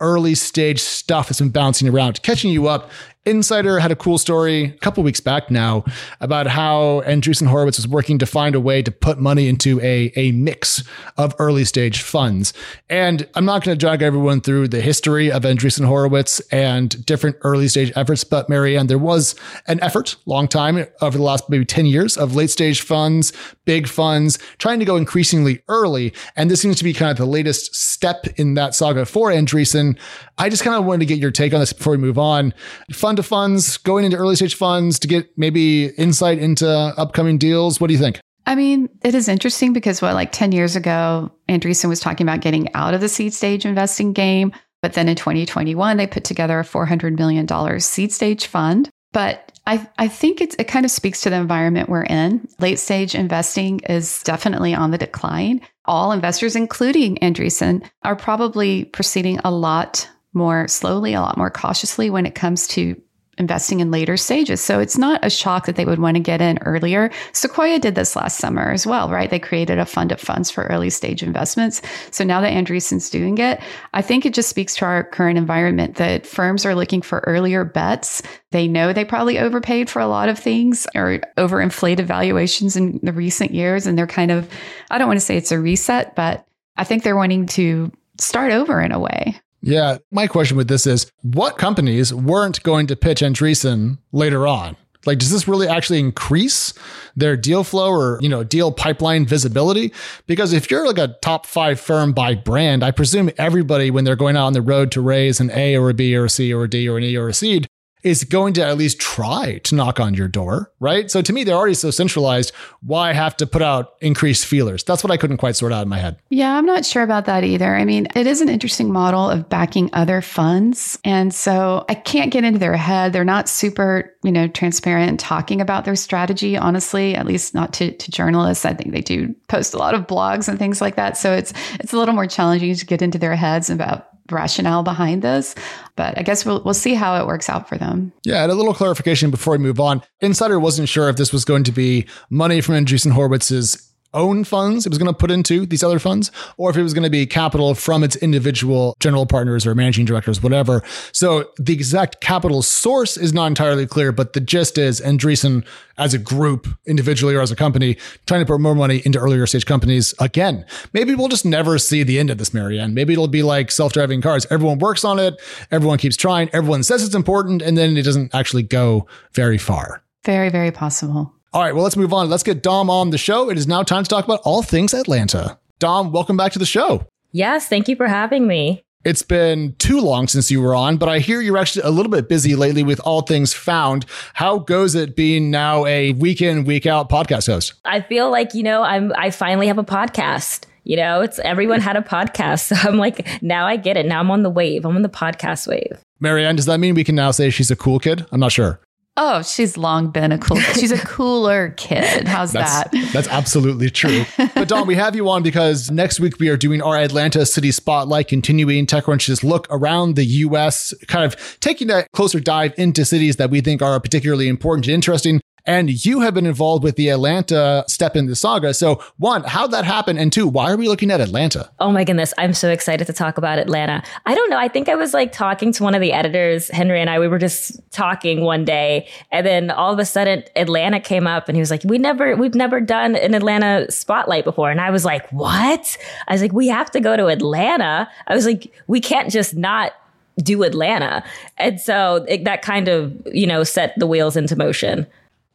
early 0.00 0.34
stage 0.34 0.80
stuff 0.80 1.28
that's 1.28 1.38
been 1.38 1.48
bouncing 1.48 1.88
around. 1.88 2.22
Catching 2.22 2.50
you 2.50 2.66
up, 2.66 2.90
Insider 3.24 3.78
had 3.78 3.92
a 3.92 3.96
cool 3.96 4.18
story 4.18 4.64
a 4.64 4.70
couple 4.78 5.04
weeks 5.04 5.20
back 5.20 5.48
now 5.48 5.84
about 6.20 6.48
how 6.48 7.02
Andreessen 7.02 7.46
Horowitz 7.46 7.78
was 7.78 7.86
working 7.86 8.18
to 8.18 8.26
find 8.26 8.56
a 8.56 8.60
way 8.60 8.82
to 8.82 8.90
put 8.90 9.16
money 9.20 9.46
into 9.46 9.80
a, 9.80 10.12
a 10.16 10.32
mix 10.32 10.82
of 11.16 11.32
early 11.38 11.64
stage 11.64 12.02
funds. 12.02 12.52
And 12.90 13.28
I'm 13.36 13.44
not 13.44 13.62
going 13.62 13.78
to 13.78 13.80
drag 13.80 14.02
everyone 14.02 14.40
through 14.40 14.68
the 14.68 14.80
history 14.80 15.30
of 15.30 15.44
Andreessen 15.44 15.84
Horowitz 15.84 16.40
and 16.50 17.06
different 17.06 17.36
early 17.42 17.68
stage 17.68 17.92
efforts, 17.94 18.24
but 18.24 18.48
Mary 18.48 18.76
Ann, 18.76 18.88
there 18.88 18.98
was 18.98 19.36
an 19.68 19.80
effort, 19.84 20.16
long 20.26 20.48
time 20.48 20.84
over 21.00 21.16
the 21.16 21.22
last 21.22 21.48
maybe 21.48 21.64
10 21.64 21.86
years 21.86 22.16
of 22.16 22.34
late 22.34 22.50
stage 22.50 22.80
funds, 22.80 23.32
big 23.66 23.86
funds, 23.86 24.36
trying 24.58 24.80
to 24.80 24.84
go 24.84 24.96
increasingly 24.96 25.62
early. 25.68 26.12
And 26.34 26.50
this 26.50 26.60
seems 26.60 26.76
to 26.78 26.84
be 26.84 26.92
kind 26.92 27.12
of 27.12 27.18
the 27.18 27.26
latest 27.26 27.76
step 27.76 28.26
in 28.36 28.54
that 28.54 28.74
saga 28.74 29.06
for 29.06 29.30
Andreessen. 29.30 29.96
I 30.38 30.48
just 30.48 30.64
kind 30.64 30.74
of 30.74 30.84
wanted 30.84 31.00
to 31.00 31.06
get 31.06 31.18
your 31.20 31.30
take 31.30 31.54
on 31.54 31.60
this 31.60 31.72
before 31.72 31.92
we 31.92 31.98
move 31.98 32.18
on. 32.18 32.52
Fund 32.90 33.11
of 33.18 33.26
funds, 33.26 33.76
going 33.78 34.04
into 34.04 34.16
early 34.16 34.36
stage 34.36 34.54
funds 34.54 34.98
to 35.00 35.08
get 35.08 35.30
maybe 35.36 35.86
insight 35.86 36.38
into 36.38 36.68
upcoming 36.68 37.38
deals. 37.38 37.80
What 37.80 37.88
do 37.88 37.94
you 37.94 38.00
think? 38.00 38.20
I 38.46 38.54
mean, 38.54 38.88
it 39.02 39.14
is 39.14 39.28
interesting 39.28 39.72
because 39.72 40.02
what, 40.02 40.14
like 40.14 40.32
10 40.32 40.52
years 40.52 40.74
ago, 40.74 41.30
Andreessen 41.48 41.88
was 41.88 42.00
talking 42.00 42.26
about 42.26 42.40
getting 42.40 42.74
out 42.74 42.94
of 42.94 43.00
the 43.00 43.08
seed 43.08 43.32
stage 43.32 43.64
investing 43.64 44.12
game. 44.12 44.52
But 44.80 44.94
then 44.94 45.08
in 45.08 45.14
2021, 45.14 45.96
they 45.96 46.08
put 46.08 46.24
together 46.24 46.58
a 46.58 46.64
$400 46.64 47.16
million 47.16 47.80
seed 47.80 48.12
stage 48.12 48.46
fund. 48.46 48.90
But 49.12 49.52
I, 49.66 49.88
I 49.96 50.08
think 50.08 50.40
it 50.40 50.66
kind 50.66 50.84
of 50.84 50.90
speaks 50.90 51.20
to 51.20 51.30
the 51.30 51.36
environment 51.36 51.88
we're 51.88 52.02
in. 52.02 52.48
Late 52.58 52.80
stage 52.80 53.14
investing 53.14 53.78
is 53.80 54.22
definitely 54.24 54.74
on 54.74 54.90
the 54.90 54.98
decline. 54.98 55.60
All 55.84 56.10
investors, 56.10 56.56
including 56.56 57.16
Andreessen, 57.16 57.88
are 58.02 58.16
probably 58.16 58.86
proceeding 58.86 59.38
a 59.44 59.52
lot 59.52 60.08
more 60.32 60.68
slowly, 60.68 61.14
a 61.14 61.20
lot 61.20 61.36
more 61.36 61.50
cautiously 61.50 62.10
when 62.10 62.26
it 62.26 62.34
comes 62.34 62.66
to 62.68 63.00
investing 63.38 63.80
in 63.80 63.90
later 63.90 64.16
stages. 64.16 64.60
So 64.60 64.78
it's 64.78 64.98
not 64.98 65.24
a 65.24 65.30
shock 65.30 65.64
that 65.64 65.76
they 65.76 65.86
would 65.86 65.98
want 65.98 66.16
to 66.16 66.22
get 66.22 66.42
in 66.42 66.58
earlier. 66.58 67.10
Sequoia 67.32 67.78
did 67.78 67.94
this 67.94 68.14
last 68.14 68.36
summer 68.36 68.70
as 68.70 68.86
well, 68.86 69.08
right? 69.08 69.30
They 69.30 69.38
created 69.38 69.78
a 69.78 69.86
fund 69.86 70.12
of 70.12 70.20
funds 70.20 70.50
for 70.50 70.64
early 70.64 70.90
stage 70.90 71.22
investments. 71.22 71.80
So 72.10 72.24
now 72.24 72.42
that 72.42 72.52
Andreessen's 72.52 73.08
doing 73.08 73.38
it, 73.38 73.60
I 73.94 74.02
think 74.02 74.26
it 74.26 74.34
just 74.34 74.50
speaks 74.50 74.76
to 74.76 74.84
our 74.84 75.04
current 75.04 75.38
environment 75.38 75.96
that 75.96 76.26
firms 76.26 76.66
are 76.66 76.74
looking 76.74 77.00
for 77.00 77.20
earlier 77.20 77.64
bets. 77.64 78.22
They 78.50 78.68
know 78.68 78.92
they 78.92 79.04
probably 79.04 79.38
overpaid 79.38 79.88
for 79.88 80.00
a 80.00 80.06
lot 80.06 80.28
of 80.28 80.38
things 80.38 80.86
or 80.94 81.20
overinflated 81.38 82.04
valuations 82.04 82.76
in 82.76 83.00
the 83.02 83.14
recent 83.14 83.52
years. 83.52 83.86
And 83.86 83.96
they're 83.96 84.06
kind 84.06 84.30
of, 84.30 84.48
I 84.90 84.98
don't 84.98 85.08
want 85.08 85.18
to 85.18 85.24
say 85.24 85.38
it's 85.38 85.52
a 85.52 85.58
reset, 85.58 86.14
but 86.14 86.46
I 86.76 86.84
think 86.84 87.02
they're 87.02 87.16
wanting 87.16 87.46
to 87.46 87.90
start 88.18 88.52
over 88.52 88.80
in 88.80 88.92
a 88.92 89.00
way. 89.00 89.40
Yeah. 89.62 89.98
My 90.10 90.26
question 90.26 90.56
with 90.56 90.68
this 90.68 90.86
is 90.86 91.10
what 91.22 91.56
companies 91.56 92.12
weren't 92.12 92.62
going 92.62 92.88
to 92.88 92.96
pitch 92.96 93.20
Andreessen 93.20 93.98
later 94.10 94.46
on? 94.46 94.76
Like, 95.04 95.18
does 95.18 95.32
this 95.32 95.48
really 95.48 95.66
actually 95.66 95.98
increase 95.98 96.74
their 97.16 97.36
deal 97.36 97.64
flow 97.64 97.90
or, 97.90 98.18
you 98.20 98.28
know, 98.28 98.44
deal 98.44 98.70
pipeline 98.70 99.26
visibility? 99.26 99.92
Because 100.26 100.52
if 100.52 100.70
you're 100.70 100.86
like 100.86 100.98
a 100.98 101.16
top 101.22 101.44
five 101.44 101.80
firm 101.80 102.12
by 102.12 102.36
brand, 102.36 102.84
I 102.84 102.92
presume 102.92 103.30
everybody, 103.36 103.90
when 103.90 104.04
they're 104.04 104.14
going 104.14 104.36
out 104.36 104.46
on 104.46 104.52
the 104.52 104.62
road 104.62 104.92
to 104.92 105.00
raise 105.00 105.40
an 105.40 105.50
A 105.50 105.76
or 105.76 105.90
a 105.90 105.94
B 105.94 106.14
or 106.14 106.26
a 106.26 106.30
C 106.30 106.52
or 106.52 106.64
a 106.64 106.70
D 106.70 106.88
or 106.88 106.98
an 106.98 107.04
E 107.04 107.16
or 107.16 107.28
a 107.28 107.34
seed, 107.34 107.66
is 108.02 108.24
going 108.24 108.54
to 108.54 108.64
at 108.64 108.76
least 108.76 108.98
try 108.98 109.58
to 109.64 109.74
knock 109.74 110.00
on 110.00 110.14
your 110.14 110.28
door, 110.28 110.72
right? 110.80 111.10
So 111.10 111.22
to 111.22 111.32
me, 111.32 111.44
they're 111.44 111.56
already 111.56 111.74
so 111.74 111.90
centralized. 111.90 112.52
Why 112.80 113.12
have 113.12 113.36
to 113.38 113.46
put 113.46 113.62
out 113.62 113.94
increased 114.00 114.46
feelers? 114.46 114.82
That's 114.84 115.04
what 115.04 115.10
I 115.10 115.16
couldn't 115.16 115.36
quite 115.36 115.56
sort 115.56 115.72
out 115.72 115.82
in 115.82 115.88
my 115.88 115.98
head. 115.98 116.18
Yeah, 116.30 116.56
I'm 116.56 116.66
not 116.66 116.84
sure 116.84 117.02
about 117.02 117.26
that 117.26 117.44
either. 117.44 117.74
I 117.74 117.84
mean, 117.84 118.08
it 118.14 118.26
is 118.26 118.40
an 118.40 118.48
interesting 118.48 118.92
model 118.92 119.30
of 119.30 119.48
backing 119.48 119.90
other 119.92 120.20
funds. 120.20 120.98
And 121.04 121.32
so 121.32 121.84
I 121.88 121.94
can't 121.94 122.32
get 122.32 122.44
into 122.44 122.58
their 122.58 122.76
head. 122.76 123.12
They're 123.12 123.24
not 123.24 123.48
super, 123.48 124.14
you 124.22 124.32
know, 124.32 124.48
transparent 124.48 125.20
talking 125.20 125.60
about 125.60 125.84
their 125.84 125.96
strategy, 125.96 126.56
honestly, 126.56 127.14
at 127.14 127.26
least 127.26 127.54
not 127.54 127.72
to, 127.74 127.92
to 127.92 128.10
journalists. 128.10 128.64
I 128.64 128.74
think 128.74 128.92
they 128.92 129.00
do 129.00 129.34
post 129.48 129.74
a 129.74 129.78
lot 129.78 129.94
of 129.94 130.06
blogs 130.06 130.48
and 130.48 130.58
things 130.58 130.80
like 130.80 130.96
that. 130.96 131.16
So 131.16 131.32
it's 131.32 131.52
it's 131.80 131.92
a 131.92 131.98
little 131.98 132.14
more 132.14 132.26
challenging 132.26 132.74
to 132.74 132.86
get 132.86 133.02
into 133.02 133.18
their 133.18 133.36
heads 133.36 133.70
about 133.70 134.08
rationale 134.30 134.82
behind 134.82 135.22
this. 135.22 135.54
But 135.96 136.16
I 136.16 136.22
guess 136.22 136.44
we'll, 136.44 136.62
we'll 136.64 136.74
see 136.74 136.94
how 136.94 137.20
it 137.20 137.26
works 137.26 137.48
out 137.48 137.68
for 137.68 137.76
them. 137.76 138.12
Yeah, 138.24 138.42
and 138.42 138.52
a 138.52 138.54
little 138.54 138.74
clarification 138.74 139.30
before 139.30 139.52
we 139.52 139.58
move 139.58 139.80
on. 139.80 140.02
Insider 140.20 140.58
wasn't 140.58 140.88
sure 140.88 141.08
if 141.08 141.16
this 141.16 141.32
was 141.32 141.44
going 141.44 141.64
to 141.64 141.72
be 141.72 142.06
money 142.30 142.60
from 142.60 142.74
Andreessen 142.74 143.12
Horowitz's 143.12 143.91
own 144.14 144.44
funds 144.44 144.86
it 144.86 144.90
was 144.90 144.98
going 144.98 145.12
to 145.12 145.16
put 145.16 145.30
into 145.30 145.66
these 145.66 145.82
other 145.82 145.98
funds, 145.98 146.30
or 146.56 146.70
if 146.70 146.76
it 146.76 146.82
was 146.82 146.94
going 146.94 147.04
to 147.04 147.10
be 147.10 147.26
capital 147.26 147.74
from 147.74 148.04
its 148.04 148.16
individual 148.16 148.96
general 149.00 149.26
partners 149.26 149.66
or 149.66 149.74
managing 149.74 150.04
directors, 150.04 150.42
whatever. 150.42 150.82
So 151.12 151.50
the 151.58 151.72
exact 151.72 152.20
capital 152.20 152.62
source 152.62 153.16
is 153.16 153.32
not 153.32 153.46
entirely 153.46 153.86
clear, 153.86 154.12
but 154.12 154.32
the 154.32 154.40
gist 154.40 154.78
is 154.78 155.00
Andreessen 155.00 155.64
as 155.98 156.14
a 156.14 156.18
group, 156.18 156.66
individually 156.86 157.34
or 157.34 157.42
as 157.42 157.50
a 157.50 157.56
company, 157.56 157.96
trying 158.26 158.40
to 158.40 158.46
put 158.46 158.60
more 158.60 158.74
money 158.74 159.02
into 159.04 159.18
earlier 159.18 159.46
stage 159.46 159.66
companies 159.66 160.14
again. 160.18 160.64
Maybe 160.92 161.14
we'll 161.14 161.28
just 161.28 161.44
never 161.44 161.78
see 161.78 162.02
the 162.02 162.18
end 162.18 162.30
of 162.30 162.38
this, 162.38 162.54
Mary 162.54 162.80
Ann. 162.80 162.94
Maybe 162.94 163.12
it'll 163.12 163.28
be 163.28 163.42
like 163.42 163.70
self-driving 163.70 164.22
cars. 164.22 164.46
Everyone 164.50 164.78
works 164.78 165.04
on 165.04 165.18
it. 165.18 165.40
Everyone 165.70 165.98
keeps 165.98 166.16
trying. 166.16 166.48
Everyone 166.52 166.82
says 166.82 167.04
it's 167.04 167.14
important. 167.14 167.60
And 167.62 167.76
then 167.76 167.96
it 167.96 168.02
doesn't 168.02 168.34
actually 168.34 168.62
go 168.62 169.06
very 169.32 169.58
far. 169.58 170.02
Very, 170.24 170.48
very 170.48 170.70
possible. 170.70 171.34
All 171.54 171.60
right, 171.60 171.74
well, 171.74 171.84
let's 171.84 171.98
move 171.98 172.14
on. 172.14 172.30
Let's 172.30 172.42
get 172.42 172.62
Dom 172.62 172.88
on 172.88 173.10
the 173.10 173.18
show. 173.18 173.50
It 173.50 173.58
is 173.58 173.66
now 173.66 173.82
time 173.82 174.04
to 174.04 174.08
talk 174.08 174.24
about 174.24 174.40
all 174.42 174.62
things 174.62 174.94
Atlanta. 174.94 175.58
Dom, 175.78 176.10
welcome 176.10 176.34
back 176.34 176.52
to 176.52 176.58
the 176.58 176.64
show. 176.64 177.06
Yes, 177.30 177.68
thank 177.68 177.88
you 177.88 177.96
for 177.96 178.08
having 178.08 178.46
me. 178.46 178.82
It's 179.04 179.20
been 179.20 179.74
too 179.76 180.00
long 180.00 180.28
since 180.28 180.50
you 180.50 180.62
were 180.62 180.74
on, 180.74 180.96
but 180.96 181.10
I 181.10 181.18
hear 181.18 181.42
you're 181.42 181.58
actually 181.58 181.82
a 181.82 181.90
little 181.90 182.10
bit 182.10 182.26
busy 182.26 182.56
lately 182.56 182.82
with 182.82 183.00
all 183.00 183.20
things 183.20 183.52
found. 183.52 184.06
How 184.32 184.60
goes 184.60 184.94
it 184.94 185.14
being 185.14 185.50
now 185.50 185.84
a 185.84 186.12
week 186.12 186.40
in, 186.40 186.64
week 186.64 186.86
out 186.86 187.10
podcast 187.10 187.48
host? 187.48 187.74
I 187.84 188.00
feel 188.00 188.30
like, 188.30 188.54
you 188.54 188.62
know, 188.62 188.82
I'm 188.82 189.12
I 189.14 189.30
finally 189.30 189.66
have 189.66 189.78
a 189.78 189.84
podcast. 189.84 190.64
You 190.84 190.96
know, 190.96 191.20
it's 191.20 191.38
everyone 191.40 191.80
had 191.80 191.98
a 191.98 192.02
podcast. 192.02 192.72
So 192.72 192.88
I'm 192.88 192.96
like, 192.96 193.42
now 193.42 193.66
I 193.66 193.76
get 193.76 193.98
it. 193.98 194.06
Now 194.06 194.20
I'm 194.20 194.30
on 194.30 194.42
the 194.42 194.50
wave. 194.50 194.86
I'm 194.86 194.96
on 194.96 195.02
the 195.02 195.10
podcast 195.10 195.66
wave. 195.66 196.00
Mary 196.18 196.46
Ann, 196.46 196.56
does 196.56 196.66
that 196.66 196.80
mean 196.80 196.94
we 196.94 197.04
can 197.04 197.14
now 197.14 197.30
say 197.30 197.50
she's 197.50 197.70
a 197.70 197.76
cool 197.76 197.98
kid? 197.98 198.24
I'm 198.32 198.40
not 198.40 198.52
sure. 198.52 198.80
Oh, 199.16 199.42
she's 199.42 199.76
long 199.76 200.10
been 200.10 200.32
a 200.32 200.38
cool. 200.38 200.56
She's 200.58 200.90
a 200.90 200.98
cooler 200.98 201.70
kid. 201.76 202.26
How's 202.26 202.52
that's, 202.52 202.88
that? 202.90 203.10
That's 203.12 203.28
absolutely 203.28 203.90
true. 203.90 204.24
But 204.54 204.68
Dom, 204.68 204.86
we 204.86 204.94
have 204.94 205.14
you 205.14 205.28
on 205.28 205.42
because 205.42 205.90
next 205.90 206.18
week 206.18 206.38
we 206.38 206.48
are 206.48 206.56
doing 206.56 206.80
our 206.80 206.96
Atlanta 206.96 207.44
City 207.44 207.72
Spotlight, 207.72 208.28
continuing 208.28 208.86
TechCrunch's 208.86 209.44
look 209.44 209.66
around 209.68 210.16
the 210.16 210.24
U.S., 210.24 210.94
kind 211.08 211.26
of 211.26 211.58
taking 211.60 211.90
a 211.90 212.06
closer 212.14 212.40
dive 212.40 212.72
into 212.78 213.04
cities 213.04 213.36
that 213.36 213.50
we 213.50 213.60
think 213.60 213.82
are 213.82 214.00
particularly 214.00 214.48
important 214.48 214.86
and 214.86 214.94
interesting. 214.94 215.42
And 215.64 216.04
you 216.04 216.20
have 216.20 216.34
been 216.34 216.46
involved 216.46 216.82
with 216.82 216.96
the 216.96 217.08
Atlanta 217.08 217.84
step 217.86 218.16
in 218.16 218.26
the 218.26 218.34
saga. 218.34 218.74
So, 218.74 219.02
one, 219.18 219.44
how'd 219.44 219.70
that 219.70 219.84
happen? 219.84 220.18
And 220.18 220.32
two, 220.32 220.48
why 220.48 220.70
are 220.70 220.76
we 220.76 220.88
looking 220.88 221.10
at 221.10 221.20
Atlanta? 221.20 221.70
Oh 221.78 221.92
my 221.92 222.02
goodness. 222.04 222.34
I'm 222.36 222.52
so 222.52 222.70
excited 222.70 223.06
to 223.06 223.12
talk 223.12 223.38
about 223.38 223.58
Atlanta. 223.58 224.02
I 224.26 224.34
don't 224.34 224.50
know. 224.50 224.58
I 224.58 224.68
think 224.68 224.88
I 224.88 224.96
was 224.96 225.14
like 225.14 225.32
talking 225.32 225.72
to 225.72 225.84
one 225.84 225.94
of 225.94 226.00
the 226.00 226.12
editors, 226.12 226.68
Henry 226.68 227.00
and 227.00 227.08
I, 227.08 227.18
we 227.20 227.28
were 227.28 227.38
just 227.38 227.80
talking 227.92 228.42
one 228.42 228.64
day. 228.64 229.08
And 229.30 229.46
then 229.46 229.70
all 229.70 229.92
of 229.92 229.98
a 229.98 230.04
sudden, 230.04 230.42
Atlanta 230.56 230.98
came 230.98 231.26
up 231.26 231.48
and 231.48 231.56
he 231.56 231.60
was 231.60 231.70
like, 231.70 231.82
We 231.84 231.98
never, 231.98 232.34
we've 232.34 232.54
never 232.54 232.80
done 232.80 233.14
an 233.14 233.34
Atlanta 233.34 233.90
spotlight 233.90 234.44
before. 234.44 234.70
And 234.70 234.80
I 234.80 234.90
was 234.90 235.04
like, 235.04 235.28
What? 235.30 235.96
I 236.26 236.32
was 236.32 236.42
like, 236.42 236.52
We 236.52 236.68
have 236.68 236.90
to 236.90 237.00
go 237.00 237.16
to 237.16 237.26
Atlanta. 237.26 238.08
I 238.26 238.34
was 238.34 238.46
like, 238.46 238.72
We 238.88 239.00
can't 239.00 239.30
just 239.30 239.54
not 239.54 239.92
do 240.38 240.62
Atlanta. 240.62 241.22
And 241.58 241.80
so 241.80 242.24
it, 242.28 242.44
that 242.44 242.62
kind 242.62 242.88
of, 242.88 243.14
you 243.26 243.46
know, 243.46 243.64
set 243.64 243.94
the 243.98 244.06
wheels 244.06 244.36
into 244.36 244.56
motion. 244.56 245.06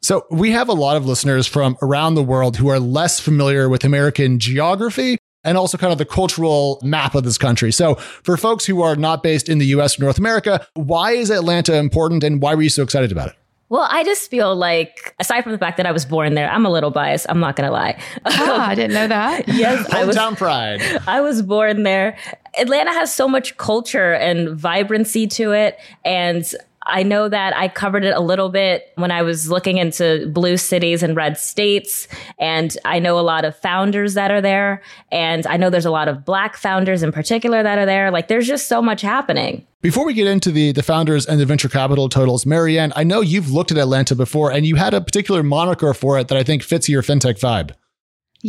So, 0.02 0.26
we 0.30 0.52
have 0.52 0.70
a 0.70 0.74
lot 0.74 0.98
of 0.98 1.06
listeners 1.06 1.48
from 1.48 1.78
around 1.82 2.16
the 2.16 2.24
world 2.24 2.58
who 2.58 2.68
are 2.70 2.80
less 2.80 3.20
familiar 3.20 3.68
with 3.68 3.84
American 3.84 4.40
geography 4.40 5.18
and 5.44 5.58
also 5.58 5.78
kind 5.78 5.92
of 5.92 5.98
the 5.98 6.06
cultural 6.06 6.80
map 6.84 7.16
of 7.16 7.24
this 7.24 7.38
country. 7.38 7.72
So, 7.72 7.96
for 7.96 8.38
folks 8.38 8.66
who 8.66 8.82
are 8.82 8.96
not 8.96 9.24
based 9.24 9.50
in 9.50 9.58
the 9.58 9.66
US 9.68 10.00
or 10.00 10.04
North 10.04 10.18
America, 10.18 10.66
why 10.76 11.12
is 11.12 11.30
Atlanta 11.30 11.76
important 11.76 12.24
and 12.24 12.42
why 12.42 12.54
were 12.56 12.62
you 12.62 12.70
so 12.70 12.84
excited 12.84 13.12
about 13.12 13.30
it? 13.30 13.36
Well, 13.70 13.86
I 13.90 14.06
just 14.06 14.32
feel 14.32 14.56
like, 14.56 15.14
aside 15.20 15.42
from 15.42 15.52
the 15.52 15.58
fact 15.58 15.76
that 15.76 15.86
I 15.86 15.92
was 15.92 16.06
born 16.06 16.36
there, 16.36 16.50
I'm 16.50 16.66
a 16.66 16.70
little 16.70 16.90
biased. 16.92 17.26
I'm 17.28 17.40
not 17.40 17.58
gonna 17.58 17.72
lie. 17.72 18.02
Oh, 18.26 18.58
I 18.60 18.76
didn't 18.76 18.94
know 18.94 19.08
that. 19.08 19.48
yes, 19.50 19.90
I 19.94 20.06
was. 20.06 20.16
pride. 20.38 20.82
I 21.08 21.20
was 21.20 21.42
born 21.42 21.84
there. 21.84 22.18
Atlanta 22.58 22.94
has 22.94 23.14
so 23.14 23.28
much 23.28 23.58
culture 23.58 24.14
and 24.14 24.58
vibrancy 24.58 25.28
to 25.28 25.52
it, 25.52 25.78
and 26.06 26.46
I 26.88 27.04
know 27.04 27.30
that 27.30 27.56
I 27.56 27.68
covered 27.68 28.04
it 28.04 28.16
a 28.16 28.20
little 28.20 28.50
bit 28.50 28.92
when 28.96 29.12
I 29.12 29.22
was 29.22 29.50
looking 29.50 29.78
into 29.78 30.28
blue 30.34 30.58
cities 30.58 31.04
and 31.04 31.16
red 31.16 31.38
states. 31.38 32.08
And 32.40 32.76
I 32.86 33.00
know 33.00 33.20
a 33.20 33.22
lot 33.22 33.46
of 33.46 33.56
founders 33.56 34.14
that 34.16 34.32
are 34.32 34.42
there. 34.42 34.82
And 35.12 35.46
I 35.48 35.58
know 35.58 35.70
there's 35.70 35.86
a 35.86 35.92
lot 35.92 36.08
of 36.08 36.26
black 36.26 36.58
founders 36.58 37.04
in 37.04 37.12
particular 37.12 37.62
that 37.64 37.78
are 37.78 37.86
there. 37.86 38.10
Like 38.12 38.28
there's 38.28 38.48
just 38.48 38.68
so 38.68 38.82
much 38.82 39.02
happening. 39.02 39.68
Before 39.82 40.06
we 40.06 40.14
get 40.14 40.28
into 40.28 40.52
the, 40.52 40.72
the 40.72 40.84
founders 40.84 41.26
and 41.26 41.40
the 41.40 41.46
venture 41.46 41.70
capital 41.70 42.10
totals, 42.10 42.46
Mary 42.46 42.80
Ann, 42.80 42.92
I 42.96 43.04
know 43.04 43.22
you've 43.22 43.52
looked 43.52 43.72
at 43.72 43.78
Atlanta 43.78 44.16
before 44.16 44.52
and 44.52 44.66
you 44.66 44.76
had 44.76 44.94
a 44.94 45.02
particular 45.02 45.44
moniker 45.44 45.94
for 45.94 46.18
it 46.18 46.30
that 46.30 46.38
I 46.38 46.44
think 46.44 46.64
fits 46.64 46.90
your 46.90 47.04
fintech 47.04 47.40
vibe. 47.40 47.72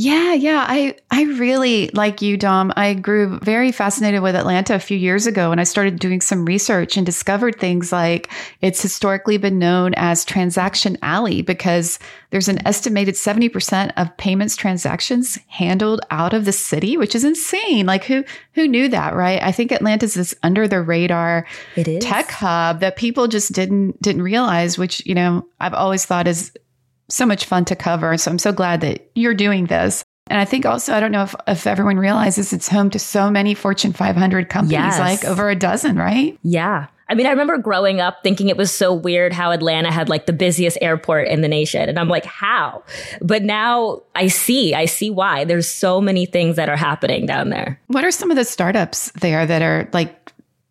Yeah, 0.00 0.32
yeah. 0.32 0.64
I 0.68 0.94
I 1.11 1.24
really 1.24 1.90
like 1.92 2.22
you, 2.22 2.37
Dom. 2.37 2.72
I 2.76 2.94
grew 2.94 3.40
very 3.40 3.72
fascinated 3.72 4.22
with 4.22 4.37
Atlanta 4.37 4.76
a 4.76 4.78
few 4.78 4.96
years 4.96 5.26
ago 5.26 5.50
and 5.50 5.61
I 5.61 5.64
started 5.64 5.98
doing 5.98 6.20
some 6.20 6.44
research 6.44 6.96
and 6.96 7.04
discovered 7.04 7.58
things 7.58 7.90
like 7.90 8.30
it's 8.61 8.80
historically 8.80 9.38
been 9.38 9.58
known 9.58 9.94
as 9.96 10.24
transaction 10.24 10.98
alley 11.02 11.42
because 11.42 11.98
there's 12.30 12.46
an 12.46 12.64
estimated 12.64 13.16
70% 13.16 13.90
of 13.96 14.16
payments 14.18 14.54
transactions 14.54 15.37
handled 15.48 16.00
out 16.12 16.32
of 16.32 16.44
the 16.44 16.52
city, 16.52 16.96
which 16.96 17.16
is 17.16 17.24
insane. 17.24 17.84
Like 17.84 18.04
who 18.04 18.22
who 18.52 18.68
knew 18.68 18.87
that, 18.90 19.16
right? 19.16 19.42
I 19.42 19.50
think 19.50 19.72
Atlanta's 19.72 20.14
this 20.14 20.32
under 20.44 20.68
the 20.68 20.80
radar 20.80 21.44
It 21.74 21.88
is. 21.88 22.04
tech 22.04 22.30
hub 22.30 22.78
that 22.78 22.94
people 22.94 23.26
just 23.26 23.50
didn't 23.50 24.00
didn't 24.00 24.22
realize, 24.22 24.78
which, 24.78 25.04
you 25.04 25.16
know, 25.16 25.44
I've 25.58 25.74
always 25.74 26.06
thought 26.06 26.28
is 26.28 26.52
so 27.08 27.24
much 27.26 27.44
fun 27.44 27.64
to 27.66 27.76
cover. 27.76 28.16
So 28.18 28.30
I'm 28.30 28.38
so 28.38 28.52
glad 28.52 28.80
that 28.82 29.10
you're 29.14 29.34
doing 29.34 29.66
this. 29.66 30.04
And 30.30 30.38
I 30.38 30.44
think 30.44 30.66
also, 30.66 30.92
I 30.92 31.00
don't 31.00 31.12
know 31.12 31.22
if, 31.22 31.34
if 31.46 31.66
everyone 31.66 31.96
realizes 31.96 32.52
it's 32.52 32.68
home 32.68 32.90
to 32.90 32.98
so 32.98 33.30
many 33.30 33.54
Fortune 33.54 33.94
500 33.94 34.50
companies, 34.50 34.72
Yes. 34.72 34.98
like 34.98 35.24
over 35.24 35.48
a 35.48 35.54
dozen, 35.54 35.96
right? 35.96 36.38
Yeah. 36.42 36.88
I 37.10 37.14
mean, 37.14 37.26
I 37.26 37.30
remember 37.30 37.56
growing 37.56 38.02
up 38.02 38.18
thinking 38.22 38.50
it 38.50 38.58
was 38.58 38.70
so 38.70 38.92
weird 38.92 39.32
how 39.32 39.50
Atlanta 39.52 39.90
had 39.90 40.10
like 40.10 40.26
the 40.26 40.34
busiest 40.34 40.76
airport 40.82 41.28
in 41.28 41.40
the 41.40 41.48
nation. 41.48 41.88
And 41.88 41.98
I'm 41.98 42.08
like, 42.08 42.26
how? 42.26 42.82
But 43.22 43.42
now 43.42 44.02
I 44.14 44.26
see, 44.28 44.74
I 44.74 44.84
see 44.84 45.08
why. 45.08 45.44
There's 45.44 45.66
so 45.66 46.02
many 46.02 46.26
things 46.26 46.56
that 46.56 46.68
are 46.68 46.76
happening 46.76 47.24
down 47.24 47.48
there. 47.48 47.80
What 47.86 48.04
are 48.04 48.10
some 48.10 48.30
of 48.30 48.36
the 48.36 48.44
startups 48.44 49.10
there 49.12 49.46
that 49.46 49.62
are 49.62 49.88
like, 49.94 50.14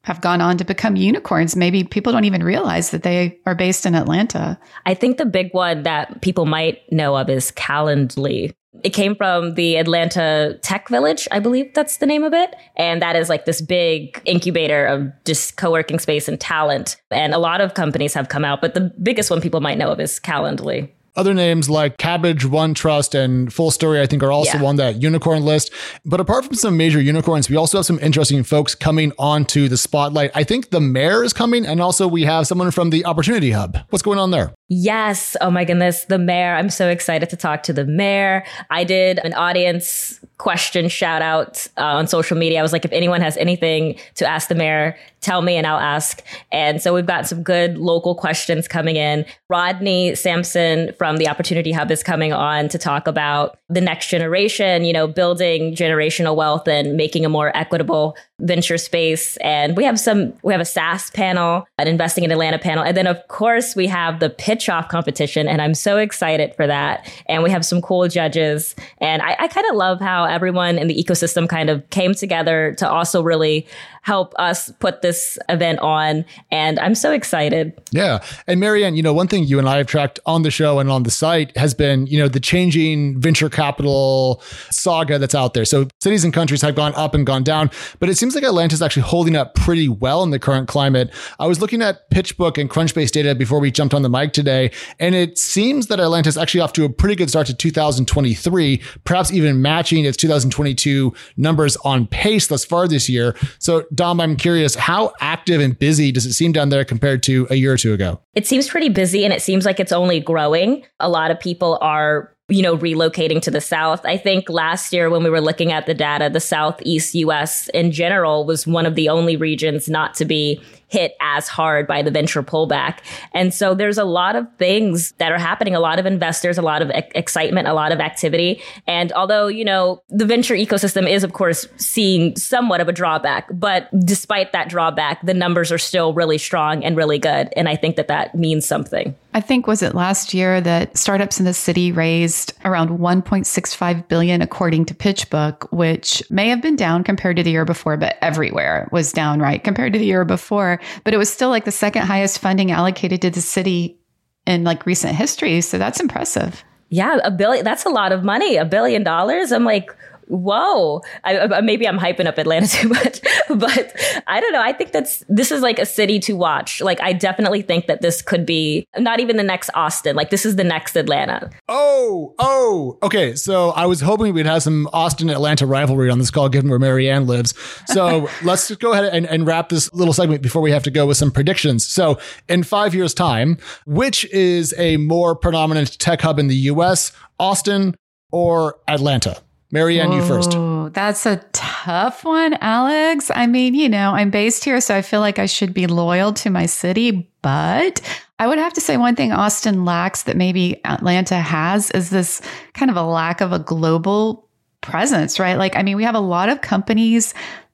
have 0.08 0.22
gone 0.22 0.42
on 0.42 0.58
to 0.58 0.66
become 0.66 0.96
unicorns? 0.96 1.56
Maybe 1.56 1.84
people 1.84 2.12
don't 2.14 2.26
even 2.26 2.44
realize 2.44 2.92
that 2.92 3.04
they 3.04 3.40
are 3.46 3.54
based 3.54 3.86
in 3.86 3.94
Atlanta. 3.94 4.58
I 4.86 4.94
think 4.94 5.18
the 5.18 5.26
big 5.26 5.54
one 5.54 5.84
that 5.84 6.22
people 6.22 6.46
might 6.46 6.82
know 6.92 7.16
of 7.16 7.30
is 7.30 7.52
Calendly. 7.52 8.54
It 8.84 8.92
came 8.92 9.16
from 9.16 9.56
the 9.56 9.76
Atlanta 9.78 10.60
Tech 10.62 10.88
Village, 10.88 11.28
I 11.32 11.40
believe 11.40 11.74
that's 11.74 11.98
the 11.98 12.06
name 12.06 12.24
of 12.24 12.34
it. 12.34 12.56
And 12.76 13.02
that 13.02 13.16
is 13.16 13.28
like 13.28 13.46
this 13.46 13.60
big 13.60 14.22
incubator 14.26 14.86
of 14.86 15.12
just 15.26 15.58
co 15.58 15.72
working 15.72 16.00
space 16.00 16.28
and 16.28 16.40
talent. 16.40 16.98
And 17.12 17.34
a 17.34 17.40
lot 17.40 17.60
of 17.60 17.74
companies 17.74 18.14
have 18.14 18.30
come 18.30 18.46
out, 18.46 18.62
but 18.62 18.76
the 18.76 18.94
biggest 19.02 19.30
one 19.30 19.42
people 19.42 19.62
might 19.62 19.78
know 19.78 19.90
of 19.90 20.00
is 20.00 20.20
Calendly. 20.20 20.92
Other 21.18 21.34
names 21.34 21.68
like 21.68 21.98
Kabbage, 21.98 22.46
One 22.46 22.76
Trust, 22.76 23.16
and 23.16 23.50
FullStory, 23.50 24.00
I 24.00 24.06
think, 24.06 24.22
are 24.22 24.32
also 24.32 24.60
Yeah. 24.60 24.66
on 24.66 24.76
that 24.76 25.02
unicorn 25.02 25.44
list. 25.44 25.72
But 26.06 26.20
apart 26.20 26.46
from 26.46 26.54
some 26.54 26.78
major 26.78 27.02
unicorns, 27.02 27.50
we 27.50 27.56
also 27.56 27.80
have 27.80 27.86
some 27.88 27.98
interesting 28.04 28.44
folks 28.44 28.76
coming 28.76 29.12
onto 29.18 29.68
the 29.68 29.78
spotlight. 29.78 30.30
I 30.36 30.44
think 30.44 30.70
the 30.70 30.80
mayor 30.80 31.24
is 31.24 31.34
coming, 31.34 31.66
and 31.66 31.82
also 31.82 32.08
we 32.08 32.24
have 32.26 32.46
someone 32.46 32.70
from 32.70 32.92
the 32.92 33.04
Opportunity 33.04 33.50
Hub. 33.50 33.80
What's 33.90 34.04
going 34.04 34.20
on 34.20 34.30
there? 34.30 34.54
Yes. 34.70 35.36
Oh 35.42 35.50
my 35.50 35.66
goodness. 35.66 36.06
The 36.06 36.20
mayor. 36.20 36.54
I'm 36.56 36.70
so 36.70 36.88
excited 36.90 37.30
to 37.32 37.36
talk 37.36 37.64
to 37.64 37.74
the 37.74 37.86
mayor. 37.86 38.44
I 38.70 38.84
did 38.84 39.18
an 39.24 39.34
audience 39.34 40.20
question 40.38 40.88
shout 40.88 41.22
out 41.22 41.68
uh, 41.78 41.82
on 41.82 42.08
social 42.08 42.38
media. 42.38 42.60
I 42.60 42.62
was 42.62 42.74
like, 42.74 42.86
if 42.86 42.92
anyone 42.92 43.22
has 43.22 43.38
anything 43.38 43.98
to 44.16 44.28
ask 44.28 44.50
the 44.50 44.56
mayor, 44.56 44.96
tell 45.22 45.42
me 45.42 45.56
and 45.56 45.66
I'll 45.66 45.80
ask. 45.80 46.24
And 46.52 46.82
so 46.82 46.94
we've 46.94 47.06
got 47.06 47.28
some 47.28 47.42
good 47.42 47.78
local 47.78 48.14
questions 48.14 48.68
coming 48.68 48.96
in. 48.96 49.26
Rodney 49.50 50.14
Sampson 50.16 50.94
from 50.94 51.18
the 51.18 51.28
Opportunity 51.28 51.72
Hub 51.72 51.90
is 51.90 52.04
coming 52.04 52.34
on 52.34 52.70
to 52.70 52.78
talk 52.78 53.08
about 53.08 53.58
the 53.68 53.82
next 53.82 54.10
generation, 54.10 54.86
you 54.86 54.94
know, 54.94 55.08
building 55.08 55.76
generational 55.76 56.36
wealth 56.36 56.68
and 56.68 56.96
making 56.96 57.26
a 57.26 57.30
more 57.30 57.56
equitable 57.58 58.16
venture 58.40 58.78
space. 58.78 59.38
And 59.38 59.76
we 59.76 59.84
have 59.84 60.00
some, 60.00 60.34
we 60.44 60.54
have 60.54 60.62
a 60.62 60.66
SaaS 60.66 61.10
panel, 61.10 61.68
an 61.80 61.88
investing 61.88 62.24
in 62.24 62.32
Atlanta 62.32 62.60
panel. 62.60 62.84
And 62.84 62.96
then 62.96 63.08
of 63.08 63.28
course 63.28 63.76
we 63.76 63.88
have 63.88 64.20
the 64.20 64.30
pitch 64.30 64.70
off 64.70 64.88
competition. 64.88 65.48
And 65.48 65.62
I'm 65.62 65.74
so 65.74 65.98
excited 65.98 66.54
for 66.56 66.68
that. 66.68 67.12
And 67.26 67.42
we 67.42 67.50
have 67.50 67.66
some 67.66 67.82
cool 67.82 68.08
judges. 68.08 68.76
And 69.00 69.24
I, 69.24 69.36
I 69.40 69.48
kind 69.48 69.66
of 69.70 69.76
love 69.76 70.00
how 70.00 70.27
everyone 70.28 70.78
in 70.78 70.88
the 70.88 70.96
ecosystem 70.96 71.48
kind 71.48 71.70
of 71.70 71.88
came 71.90 72.14
together 72.14 72.74
to 72.78 72.90
also 72.90 73.22
really 73.22 73.68
help 74.08 74.34
us 74.40 74.72
put 74.80 75.02
this 75.02 75.38
event 75.50 75.80
on. 75.80 76.24
And 76.50 76.80
I'm 76.80 76.96
so 76.96 77.12
excited. 77.12 77.74
Yeah. 77.92 78.24
And 78.48 78.58
Mary 78.58 78.86
Ann, 78.86 78.96
you 78.96 79.04
know, 79.04 79.14
one 79.14 79.28
thing 79.28 79.44
you 79.44 79.60
and 79.60 79.68
I 79.68 79.76
have 79.76 79.88
tracked 79.88 80.18
on 80.26 80.44
the 80.44 80.50
show 80.50 80.80
and 80.80 80.90
on 80.90 81.04
the 81.04 81.12
site 81.12 81.56
has 81.58 81.74
been, 81.74 82.08
you 82.08 82.18
know, 82.18 82.30
the 82.30 82.40
changing 82.40 83.20
venture 83.20 83.50
capital 83.50 84.42
saga 84.72 85.20
that's 85.20 85.36
out 85.36 85.54
there. 85.54 85.66
So 85.66 85.90
cities 86.00 86.24
and 86.24 86.34
countries 86.34 86.62
have 86.62 86.74
gone 86.74 86.96
up 86.96 87.16
and 87.16 87.28
gone 87.28 87.44
down, 87.44 87.70
but 88.00 88.08
it 88.08 88.18
seems 88.18 88.34
like 88.34 88.46
Atlanta's 88.46 88.82
actually 88.82 89.04
holding 89.04 89.36
up 89.36 89.56
pretty 89.56 89.90
well 89.90 90.24
in 90.24 90.30
the 90.30 90.40
current 90.40 90.70
climate. 90.70 91.14
I 91.38 91.48
was 91.48 91.60
looking 91.60 91.82
at 91.82 92.10
PitchBook 92.10 92.58
and 92.58 92.70
Crunchbase 92.70 93.12
data 93.12 93.36
before 93.36 93.60
we 93.60 93.72
jumped 93.72 93.94
on 93.94 94.04
the 94.04 94.10
mic 94.10 94.32
today, 94.32 94.72
and 95.02 95.16
it 95.16 95.38
seems 95.38 95.88
that 95.88 96.00
Atlanta's 96.00 96.38
actually 96.38 96.62
off 96.62 96.72
to 96.74 96.86
a 96.86 96.90
pretty 96.90 97.16
good 97.16 97.30
start 97.30 97.48
to 97.48 97.54
2023, 97.54 98.82
perhaps 99.04 99.34
even 99.34 99.62
matching 99.62 100.06
its 100.06 100.16
2022 100.16 101.14
numbers 101.36 101.76
on 101.84 102.08
pace 102.08 102.48
thus 102.48 102.64
far 102.64 102.88
this 102.88 103.10
year. 103.10 103.36
So, 103.60 103.84
Dom, 103.98 104.22
I'm 104.22 104.36
curious, 104.36 104.76
how 104.76 105.12
active 105.20 105.60
and 105.60 105.78
busy 105.78 106.12
does 106.12 106.28
it 106.28 106.34
seem 106.34 106.52
down 106.52 106.70
there 106.70 106.86
compared 106.86 107.24
to 107.24 107.48
a 107.50 107.56
year 107.56 107.74
or 107.74 107.78
two 107.78 107.94
ago? 107.94 108.22
It 108.36 108.46
seems 108.46 108.70
pretty 108.70 108.90
busy 108.90 109.26
and 109.26 109.34
it 109.34 109.42
seems 109.42 109.66
like 109.66 109.80
it's 109.80 109.92
only 109.92 110.20
growing. 110.20 110.86
A 111.00 111.10
lot 111.10 111.32
of 111.32 111.40
people 111.40 111.80
are 111.82 112.32
you 112.50 112.62
know, 112.62 112.78
relocating 112.78 113.42
to 113.42 113.52
the 113.52 113.60
South. 113.60 114.06
I 114.06 114.16
think 114.16 114.50
last 114.50 114.94
year 114.94 115.10
when 115.10 115.22
we 115.22 115.30
were 115.30 115.42
looking 115.42 115.74
at 115.74 115.86
the 115.86 115.94
data, 115.94 116.30
the 116.30 116.40
Southeast 116.40 117.14
US 117.16 117.68
in 117.70 117.92
general 117.92 118.46
was 118.46 118.66
one 118.66 118.86
of 118.86 118.96
the 118.96 119.10
only 119.10 119.36
regions 119.36 119.90
not 119.90 120.14
to 120.16 120.26
be 120.26 120.62
hit 120.88 121.16
as 121.20 121.48
hard 121.48 121.88
by 121.88 122.02
the 122.02 122.12
venture 122.12 122.42
pullback. 122.44 123.00
And 123.34 123.54
so 123.54 123.74
there's 123.74 123.98
a 123.98 124.06
lot 124.06 124.36
of 124.36 124.48
things 124.58 125.12
that 125.14 125.32
are 125.32 125.38
happening, 125.38 125.76
a 125.76 125.80
lot 125.80 126.00
of 126.00 126.06
investors, 126.06 126.58
a 126.58 126.62
lot 126.62 126.82
of 126.82 126.90
ex- 126.92 127.12
excitement, 127.16 127.68
a 127.68 127.74
lot 127.74 127.92
of 127.92 128.00
activity. 128.00 128.62
And 128.88 129.12
although, 129.14 129.48
you 129.48 129.66
know, 129.66 130.02
the 130.10 130.26
venture 130.26 130.56
ecosystem 130.56 131.10
is, 131.10 131.24
of 131.24 131.34
course, 131.34 131.68
seeing 131.78 132.36
somewhat 132.36 132.82
of 132.82 132.88
a 132.88 132.94
drawback, 132.94 133.48
but 133.52 133.90
despite 134.06 134.54
that 134.54 134.70
drawback, 134.70 135.26
the 135.26 135.34
numbers 135.34 135.72
are 135.72 135.78
still 135.78 136.14
really 136.14 136.38
strong 136.38 136.84
and 136.84 136.96
really 136.96 137.20
good. 137.20 137.50
And 137.58 137.68
I 137.68 137.76
think 137.76 137.98
that 137.98 138.08
that 138.08 138.34
means 138.36 138.66
something. 138.66 139.16
I 139.38 139.40
think 139.40 139.68
was 139.68 139.84
it 139.84 139.94
last 139.94 140.34
year 140.34 140.60
that 140.62 140.98
startups 140.98 141.38
in 141.38 141.46
the 141.46 141.54
city 141.54 141.92
raised 141.92 142.54
around 142.66 142.98
1.65 142.98 144.08
billion 144.08 144.42
according 144.42 144.86
to 144.86 144.96
PitchBook, 144.96 145.72
which 145.72 146.24
may 146.32 146.50
have 146.50 146.60
been 146.60 146.76
down 146.76 147.04
compared 147.04 147.38
to 147.38 147.44
the 147.44 147.52
year 147.52 147.64
before, 147.64 147.98
but 147.98 148.18
everywhere 148.20 148.90
was 148.92 149.12
down 149.12 149.40
right 149.40 149.64
compared 149.64 149.94
to 149.94 150.00
the 150.00 150.06
year 150.08 150.26
before. 150.26 150.82
But 151.04 151.14
it 151.14 151.18
was 151.18 151.32
still 151.32 151.50
like 151.50 151.66
the 151.66 151.72
second 151.72 152.08
highest 152.08 152.40
funding 152.40 152.72
allocated 152.72 153.22
to 153.22 153.30
the 153.30 153.42
city 153.42 154.00
in 154.48 154.64
like 154.64 154.88
recent 154.88 155.16
history. 155.16 155.62
So 155.62 155.78
that's 155.78 156.00
impressive. 156.00 156.64
Yeah, 156.90 157.20
a 157.24 157.30
billion. 157.30 157.64
That's 157.64 157.86
a 157.86 157.90
lot 157.90 158.12
of 158.12 158.24
money. 158.24 158.58
A 158.58 158.66
billion 158.66 159.04
dollars. 159.04 159.52
I'm 159.52 159.66
like, 159.66 159.96
whoa. 160.28 161.02
I, 161.24 161.62
maybe 161.62 161.88
I'm 161.88 162.00
hyping 162.00 162.26
up 162.26 162.38
Atlanta 162.38 162.68
too 162.82 162.90
much, 162.90 163.22
but 163.50 163.96
I 164.28 164.40
don't 164.40 164.54
know. 164.54 164.62
I 164.62 164.74
think 164.74 164.92
that's 164.92 165.24
this 165.28 165.52
is 165.52 165.62
like 165.62 165.80
a 165.80 165.86
city 165.86 166.20
to 166.22 166.34
watch. 166.34 166.82
Like, 166.82 167.02
I 167.02 167.14
definitely 167.14 167.62
think 167.62 167.88
that 167.88 168.02
this 168.02 168.22
could 168.22 168.46
be 168.46 168.86
not 168.98 169.20
even 169.20 169.38
the 169.38 169.44
next 169.44 169.70
Austin. 169.74 170.16
Like, 170.16 170.30
this 170.30 170.46
is 170.46 170.56
the 170.56 170.64
next 170.64 170.96
Atlanta. 170.96 171.50
Oh, 171.68 172.36
oh, 172.40 172.98
okay. 173.04 173.36
So 173.36 173.72
I 173.72 173.86
was 173.86 174.02
hoping 174.02 174.34
we'd 174.34 174.46
have 174.46 174.64
some 174.64 174.90
Austin 174.94 175.30
Atlanta 175.30 175.66
rivalry 175.66 176.10
on 176.10 176.20
this 176.20 176.32
call, 176.32 176.50
given 176.50 176.70
where 176.70 176.80
Mary 176.80 177.10
Ann 177.10 177.28
lives. 177.28 177.54
So 177.88 178.30
let's 178.44 178.68
just 178.68 178.80
go 178.80 178.94
ahead 178.94 179.06
and, 179.06 179.26
and 179.26 179.46
wrap 179.46 179.70
this 179.70 179.92
little 179.94 180.14
segment 180.14 180.42
before 180.42 180.62
we 180.62 180.72
have 180.72 180.84
to 180.84 180.92
go 180.92 181.06
with 181.06 181.18
some 181.18 181.32
predictions. 181.32 181.86
So, 181.86 182.20
in 182.48 182.64
five 182.64 182.94
years' 182.94 183.14
time, 183.14 183.58
which 183.86 184.26
is 184.26 184.74
a 184.78 184.98
more 184.98 185.36
predominant 185.36 186.00
tech 186.00 186.22
hub 186.22 186.40
in 186.40 186.48
the 186.48 186.56
US, 186.56 187.12
Austin 187.40 187.96
or 188.32 188.80
Atlanta? 188.88 189.42
Mary 189.72 190.00
Ann, 190.00 190.14
you 190.14 190.26
first. 190.26 190.52
That's 190.94 191.26
a 191.26 191.44
tough 191.52 192.24
one, 192.24 192.54
Alex. 192.62 193.30
I 193.36 193.48
mean, 193.48 193.74
you 193.74 193.90
know, 193.90 194.12
I'm 194.12 194.30
based 194.30 194.64
here, 194.64 194.80
so 194.80 194.96
I 194.96 195.02
feel 195.02 195.20
like 195.20 195.40
I 195.40 195.46
should 195.46 195.74
be 195.74 195.88
loyal 195.88 196.32
to 196.34 196.50
my 196.50 196.66
city, 196.66 197.30
but 197.42 198.02
I 198.40 198.48
would 198.48 198.60
have 198.60 198.74
to 198.74 198.82
say 198.82 198.96
one 198.96 199.16
thing 199.16 199.34
Austin 199.34 199.84
lacks 199.84 200.24
that 200.24 200.38
maybe 200.38 200.80
Atlanta 200.86 201.36
has 201.36 201.92
is 201.92 202.10
this 202.10 202.42
kind 202.74 202.90
of 202.90 202.98
a 202.98 203.04
lack 203.04 203.42
of 203.42 203.52
a 203.52 203.60
global 203.60 204.48
presence, 204.82 205.40
right? 205.40 205.58
Like, 205.58 205.76
I 205.76 205.84
mean, 205.84 205.98
we 205.98 206.04
have 206.04 206.16
a 206.16 206.20
lot 206.20 206.48
of 206.50 206.62
companies 206.62 207.34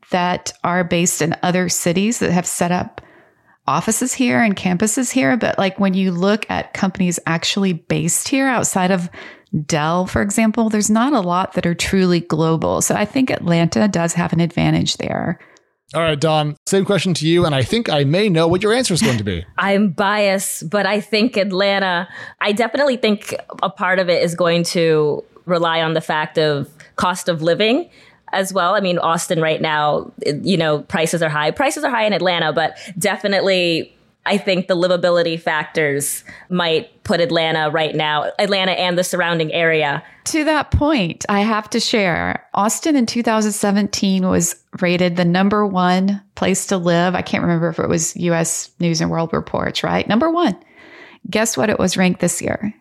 that 0.10 0.52
are 0.64 0.84
based 0.84 1.22
in 1.22 1.36
other 1.44 1.70
cities 1.70 2.20
that 2.20 2.32
have 2.32 2.48
set 2.48 2.72
up 2.72 3.02
offices 3.68 4.14
here 4.14 4.42
and 4.42 4.56
campuses 4.56 5.12
here. 5.12 5.38
But 5.38 5.58
like 5.58 5.80
when 5.80 5.94
you 5.94 6.12
look 6.12 6.50
at 6.50 6.74
companies 6.74 7.20
actually 7.26 7.74
based 7.74 8.28
here 8.28 8.48
outside 8.48 8.92
of 8.92 9.10
Dell, 9.66 10.08
for 10.08 10.22
example, 10.22 10.70
there's 10.70 10.90
not 10.90 11.14
a 11.14 11.20
lot 11.20 11.54
that 11.54 11.66
are 11.66 11.76
truly 11.76 12.20
global. 12.20 12.82
So 12.82 12.96
I 12.96 13.06
think 13.06 13.30
Atlanta 13.30 13.88
does 13.88 14.14
have 14.14 14.34
an 14.34 14.40
advantage 14.40 14.98
there. 14.98 15.40
All 15.94 16.02
right, 16.02 16.20
Dom, 16.20 16.56
same 16.66 16.86
question 16.86 17.14
to 17.16 17.28
you. 17.28 17.46
And 17.46 17.54
I 17.54 17.62
think 17.62 17.88
I 17.88 18.04
may 18.04 18.28
know 18.28 18.48
what 18.48 18.64
your 18.64 18.74
answer 18.74 18.96
is 18.96 19.02
going 19.02 19.20
to 19.20 19.24
be. 19.24 19.46
I'm 19.58 19.90
biased, 19.90 20.70
but 20.70 20.88
I 20.88 21.00
think 21.00 21.38
Atlanta, 21.38 22.08
I 22.42 22.52
definitely 22.52 22.98
think 22.98 23.36
a 23.62 23.70
part 23.70 24.00
of 24.00 24.10
it 24.10 24.24
is 24.24 24.34
going 24.34 24.64
to 24.66 25.24
rely 25.46 25.82
on 25.82 25.94
the 25.94 26.02
fact 26.02 26.40
of 26.40 26.68
cost 26.96 27.30
of 27.30 27.44
living 27.44 27.90
as 28.32 28.52
well. 28.52 28.74
I 28.74 28.80
mean, 28.80 28.98
Austin 28.98 29.40
right 29.40 29.62
now, 29.62 30.12
you 30.26 30.58
know, 30.58 30.82
prices 30.82 31.22
are 31.22 31.30
high. 31.30 31.52
Prices 31.52 31.84
are 31.84 31.92
high 31.92 32.06
in 32.06 32.14
Atlanta, 32.14 32.52
but 32.54 32.76
definitely 32.98 33.96
I 34.26 34.38
think 34.38 34.68
the 34.68 34.76
livability 34.76 35.40
factors 35.40 36.24
might 36.50 37.04
put 37.04 37.20
Atlanta 37.20 37.70
right 37.70 37.94
now, 37.94 38.32
Atlanta 38.40 38.72
and 38.72 38.98
the 38.98 39.04
surrounding 39.04 39.52
area. 39.52 40.04
To 40.26 40.46
that 40.46 40.72
point, 40.72 41.26
I 41.28 41.42
have 41.42 41.70
to 41.72 41.80
share 41.80 42.48
Austin 42.54 42.96
in 42.96 43.06
2017 43.06 44.26
was 44.28 44.56
rated 44.80 45.18
the 45.18 45.26
number 45.26 45.68
one 45.68 46.22
place 46.36 46.68
to 46.68 46.78
live. 46.78 47.16
I 47.16 47.22
can't 47.22 47.44
remember 47.44 47.68
if 47.68 47.80
it 47.80 47.90
was 47.90 48.16
US 48.16 48.72
News 48.80 49.02
and 49.02 49.12
World 49.12 49.34
Reports, 49.34 49.84
right? 49.84 50.08
Number 50.08 50.32
one. 50.32 50.58
Guess 51.30 51.58
what 51.58 51.70
it 51.70 51.80
was 51.80 51.98
ranked 51.98 52.22
this 52.22 52.42
year? 52.42 52.74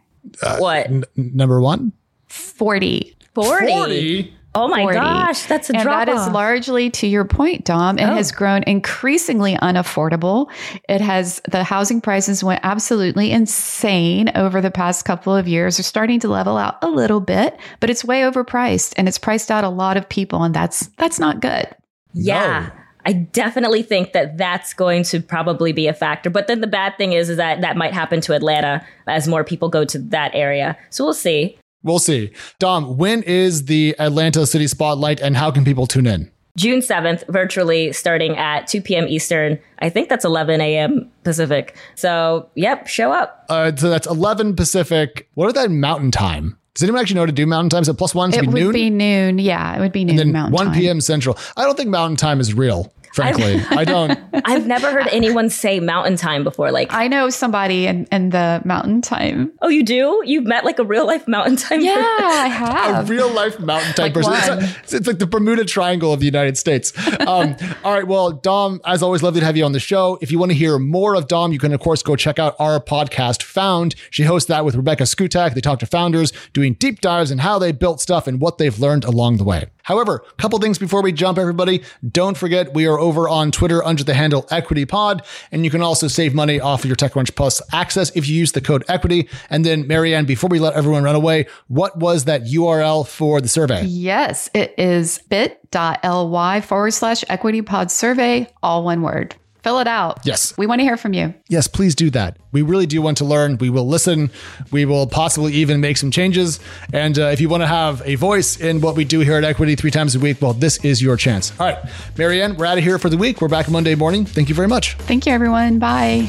what? 0.58 0.86
N- 0.86 1.04
number 1.16 1.60
one? 1.60 1.92
40. 2.28 3.16
40. 3.34 3.66
40. 3.72 4.36
Oh 4.54 4.68
my 4.68 4.82
40. 4.82 4.98
gosh, 4.98 5.42
that's 5.46 5.70
a 5.70 5.74
and 5.74 5.82
drop 5.82 6.06
that 6.06 6.08
is 6.14 6.20
off. 6.20 6.32
largely 6.34 6.90
to 6.90 7.06
your 7.06 7.24
point, 7.24 7.64
Dom. 7.64 7.98
It 7.98 8.04
Oh. 8.04 8.14
has 8.14 8.30
grown 8.32 8.62
increasingly 8.66 9.56
unaffordable. 9.56 10.50
It 10.88 11.00
has 11.00 11.40
the 11.50 11.64
housing 11.64 12.00
prices 12.02 12.44
went 12.44 12.60
absolutely 12.62 13.30
insane 13.30 14.30
over 14.34 14.60
the 14.60 14.70
past 14.70 15.04
couple 15.06 15.34
of 15.34 15.48
years. 15.48 15.78
They're 15.78 15.84
starting 15.84 16.20
to 16.20 16.28
level 16.28 16.58
out 16.58 16.76
a 16.82 16.88
little 16.88 17.20
bit, 17.20 17.58
but 17.80 17.88
it's 17.88 18.04
way 18.04 18.20
overpriced 18.22 18.92
and 18.98 19.08
it's 19.08 19.18
priced 19.18 19.50
out 19.50 19.64
a 19.64 19.70
lot 19.70 19.96
of 19.96 20.08
people, 20.08 20.42
and 20.42 20.54
that's 20.54 20.88
that's 20.98 21.18
not 21.18 21.40
good. 21.40 21.66
Yeah. 22.12 22.68
No. 22.74 22.78
I 23.04 23.14
definitely 23.14 23.82
think 23.82 24.12
that 24.12 24.38
that's 24.38 24.74
going 24.74 25.02
to 25.04 25.20
probably 25.20 25.72
be 25.72 25.88
a 25.88 25.92
factor. 25.94 26.30
But 26.30 26.46
then 26.46 26.60
the 26.60 26.68
bad 26.68 26.96
thing 26.98 27.14
is, 27.14 27.30
is 27.30 27.36
that 27.36 27.60
that 27.62 27.76
might 27.76 27.92
happen 27.92 28.20
to 28.20 28.32
Atlanta 28.34 28.86
as 29.08 29.26
more 29.26 29.42
people 29.42 29.68
go 29.68 29.84
to 29.86 29.98
that 29.98 30.30
area. 30.34 30.76
So 30.90 31.02
we'll 31.04 31.12
see. 31.14 31.58
We'll 31.82 31.98
see. 31.98 32.32
Dom, 32.58 32.96
when 32.96 33.22
is 33.22 33.64
the 33.66 33.96
Atlanta 33.98 34.46
City 34.46 34.66
Spotlight 34.66 35.20
and 35.20 35.36
how 35.36 35.50
can 35.50 35.64
people 35.64 35.86
tune 35.86 36.06
in? 36.06 36.30
June 36.56 36.80
7th, 36.80 37.24
virtually 37.28 37.92
starting 37.94 38.36
at 38.36 38.66
2 38.66 38.82
p.m. 38.82 39.08
Eastern. 39.08 39.58
I 39.78 39.88
think 39.88 40.10
that's 40.10 40.24
11 40.24 40.60
a.m. 40.60 41.10
Pacific. 41.24 41.74
So, 41.94 42.50
yep, 42.54 42.86
show 42.88 43.10
up. 43.10 43.46
Uh, 43.48 43.74
so 43.74 43.88
that's 43.88 44.06
11 44.06 44.54
Pacific. 44.54 45.28
What 45.34 45.46
is 45.48 45.54
that 45.54 45.70
mountain 45.70 46.10
time? 46.10 46.58
Does 46.74 46.82
anyone 46.82 47.00
actually 47.00 47.14
know 47.16 47.22
how 47.22 47.26
to 47.26 47.32
do 47.32 47.46
mountain 47.46 47.70
time? 47.70 47.82
Is 47.82 47.88
it 47.88 47.94
plus 47.98 48.14
one? 48.14 48.32
Should 48.32 48.44
It 48.44 48.46
be 48.48 48.52
would 48.52 48.62
noon? 48.64 48.72
be 48.72 48.90
noon. 48.90 49.38
Yeah, 49.38 49.76
it 49.76 49.80
would 49.80 49.92
be 49.92 50.04
noon 50.04 50.16
then 50.16 50.32
mountain 50.32 50.52
1 50.52 50.66
time. 50.66 50.74
p.m. 50.74 51.00
Central. 51.00 51.38
I 51.56 51.64
don't 51.64 51.76
think 51.76 51.88
mountain 51.88 52.16
time 52.16 52.38
is 52.38 52.52
real, 52.54 52.92
frankly. 53.12 53.60
I 53.70 53.84
don't. 53.84 54.18
I've 54.44 54.66
never 54.66 54.90
heard 54.90 55.08
anyone 55.08 55.50
say 55.50 55.80
mountain 55.80 56.16
time 56.16 56.44
before. 56.44 56.70
Like, 56.72 56.92
I 56.92 57.08
know 57.08 57.30
somebody 57.30 57.86
in, 57.86 58.06
in 58.12 58.30
the 58.30 58.62
mountain 58.64 59.00
time. 59.02 59.52
oh, 59.62 59.68
you 59.68 59.82
do? 59.82 60.22
You've 60.24 60.44
met 60.44 60.64
like 60.64 60.78
a 60.78 60.84
real 60.84 61.06
life 61.06 61.26
mountain 61.28 61.56
time 61.56 61.80
Yeah, 61.80 61.94
person? 61.94 62.24
I 62.24 62.46
A 62.46 62.48
have. 62.50 63.10
A 63.10 63.12
real 63.12 63.30
life 63.32 63.58
mountain 63.60 63.92
time 63.94 64.04
Like 64.04 64.14
person. 64.14 64.32
It's, 64.34 64.48
one. 64.48 64.58
like- 64.60 64.76
it's 64.92 65.06
like 65.06 65.18
the 65.18 65.26
Bermuda 65.26 65.64
Triangle 65.64 66.12
of 66.12 66.20
the 66.20 66.26
United 66.26 66.56
States. 66.58 66.92
Um, 67.20 67.56
all 67.84 67.92
right. 67.92 68.06
Well, 68.06 68.32
Dom, 68.32 68.80
as 68.86 69.02
always, 69.02 69.22
lovely 69.22 69.40
to 69.40 69.46
have 69.46 69.56
you 69.56 69.64
on 69.64 69.72
the 69.72 69.80
show. 69.80 70.18
If 70.20 70.30
you 70.32 70.38
want 70.38 70.50
to 70.52 70.56
hear 70.56 70.78
more 70.78 71.14
of 71.14 71.28
Dom, 71.28 71.52
you 71.52 71.58
can, 71.58 71.72
of 71.72 71.80
course, 71.80 72.02
go 72.02 72.16
check 72.16 72.38
out 72.38 72.56
our 72.58 72.80
podcast, 72.80 73.42
Found. 73.42 73.94
She 74.10 74.24
hosts 74.24 74.48
that 74.48 74.64
with 74.64 74.74
Rebecca 74.74 75.04
Szkutak. 75.04 75.54
They 75.54 75.60
talk 75.60 75.78
to 75.80 75.86
founders 75.86 76.32
doing 76.52 76.74
deep 76.74 77.00
dives 77.00 77.30
in 77.30 77.38
how 77.38 77.58
they 77.58 77.72
built 77.72 78.00
stuff 78.00 78.26
and 78.26 78.40
what 78.40 78.58
they've 78.58 78.78
learned 78.78 79.04
along 79.04 79.36
the 79.36 79.44
way. 79.44 79.66
However, 79.82 80.24
a 80.28 80.34
couple 80.34 80.58
things 80.58 80.78
before 80.78 81.02
we 81.02 81.12
jump, 81.12 81.38
everybody. 81.38 81.82
Don't 82.08 82.36
forget, 82.36 82.72
we 82.74 82.86
are 82.86 82.98
over 82.98 83.28
on 83.28 83.50
Twitter 83.50 83.84
under 83.84 84.04
the 84.04 84.14
handle 84.14 84.44
EquityPod, 84.44 85.24
and 85.50 85.64
you 85.64 85.70
can 85.70 85.82
also 85.82 86.08
save 86.08 86.34
money 86.34 86.60
off 86.60 86.84
of 86.84 86.86
your 86.86 86.96
TechCrunch 86.96 87.34
Plus 87.34 87.60
access 87.72 88.10
if 88.14 88.28
you 88.28 88.34
use 88.34 88.52
the 88.52 88.60
code 88.60 88.84
Equity. 88.88 89.28
And 89.50 89.64
then, 89.64 89.86
Mary 89.86 90.14
Ann, 90.14 90.24
before 90.24 90.48
we 90.48 90.58
let 90.58 90.74
everyone 90.74 91.04
run 91.04 91.14
away, 91.14 91.46
what 91.68 91.98
was 91.98 92.24
that 92.24 92.44
URL 92.44 93.06
for 93.06 93.40
the 93.40 93.48
survey? 93.48 93.84
Yes, 93.84 94.48
it 94.54 94.74
is 94.78 95.18
bit.ly 95.28 96.60
forward 96.60 96.90
slash 96.92 97.24
equity 97.28 97.62
pod 97.62 97.90
survey, 97.90 98.48
all 98.62 98.84
one 98.84 99.02
word. 99.02 99.34
Fill 99.62 99.78
it 99.78 99.86
out. 99.86 100.20
Yes. 100.24 100.56
We 100.58 100.66
want 100.66 100.80
to 100.80 100.84
hear 100.84 100.96
from 100.96 101.12
you. 101.12 101.34
Yes, 101.48 101.68
please 101.68 101.94
do 101.94 102.10
that. 102.10 102.36
We 102.50 102.62
really 102.62 102.86
do 102.86 103.00
want 103.00 103.18
to 103.18 103.24
learn. 103.24 103.58
We 103.58 103.70
will 103.70 103.86
listen. 103.86 104.30
We 104.70 104.84
will 104.84 105.06
possibly 105.06 105.52
even 105.54 105.80
make 105.80 105.96
some 105.96 106.10
changes. 106.10 106.58
And 106.92 107.18
uh, 107.18 107.26
if 107.26 107.40
you 107.40 107.48
want 107.48 107.62
to 107.62 107.68
have 107.68 108.02
a 108.04 108.16
voice 108.16 108.58
in 108.60 108.80
what 108.80 108.96
we 108.96 109.04
do 109.04 109.20
here 109.20 109.36
at 109.36 109.44
Equity 109.44 109.76
three 109.76 109.90
times 109.90 110.14
a 110.14 110.20
week, 110.20 110.42
well, 110.42 110.52
this 110.52 110.84
is 110.84 111.00
your 111.00 111.16
chance. 111.16 111.52
All 111.60 111.66
right, 111.66 111.78
Mary 112.18 112.42
Ann, 112.42 112.56
we're 112.56 112.66
out 112.66 112.78
of 112.78 112.84
here 112.84 112.98
for 112.98 113.08
the 113.08 113.16
week. 113.16 113.40
We're 113.40 113.48
back 113.48 113.70
Monday 113.70 113.94
morning. 113.94 114.24
Thank 114.24 114.48
you 114.48 114.54
very 114.54 114.68
much. 114.68 114.94
Thank 114.96 115.26
you, 115.26 115.32
everyone. 115.32 115.78
Bye. 115.78 116.28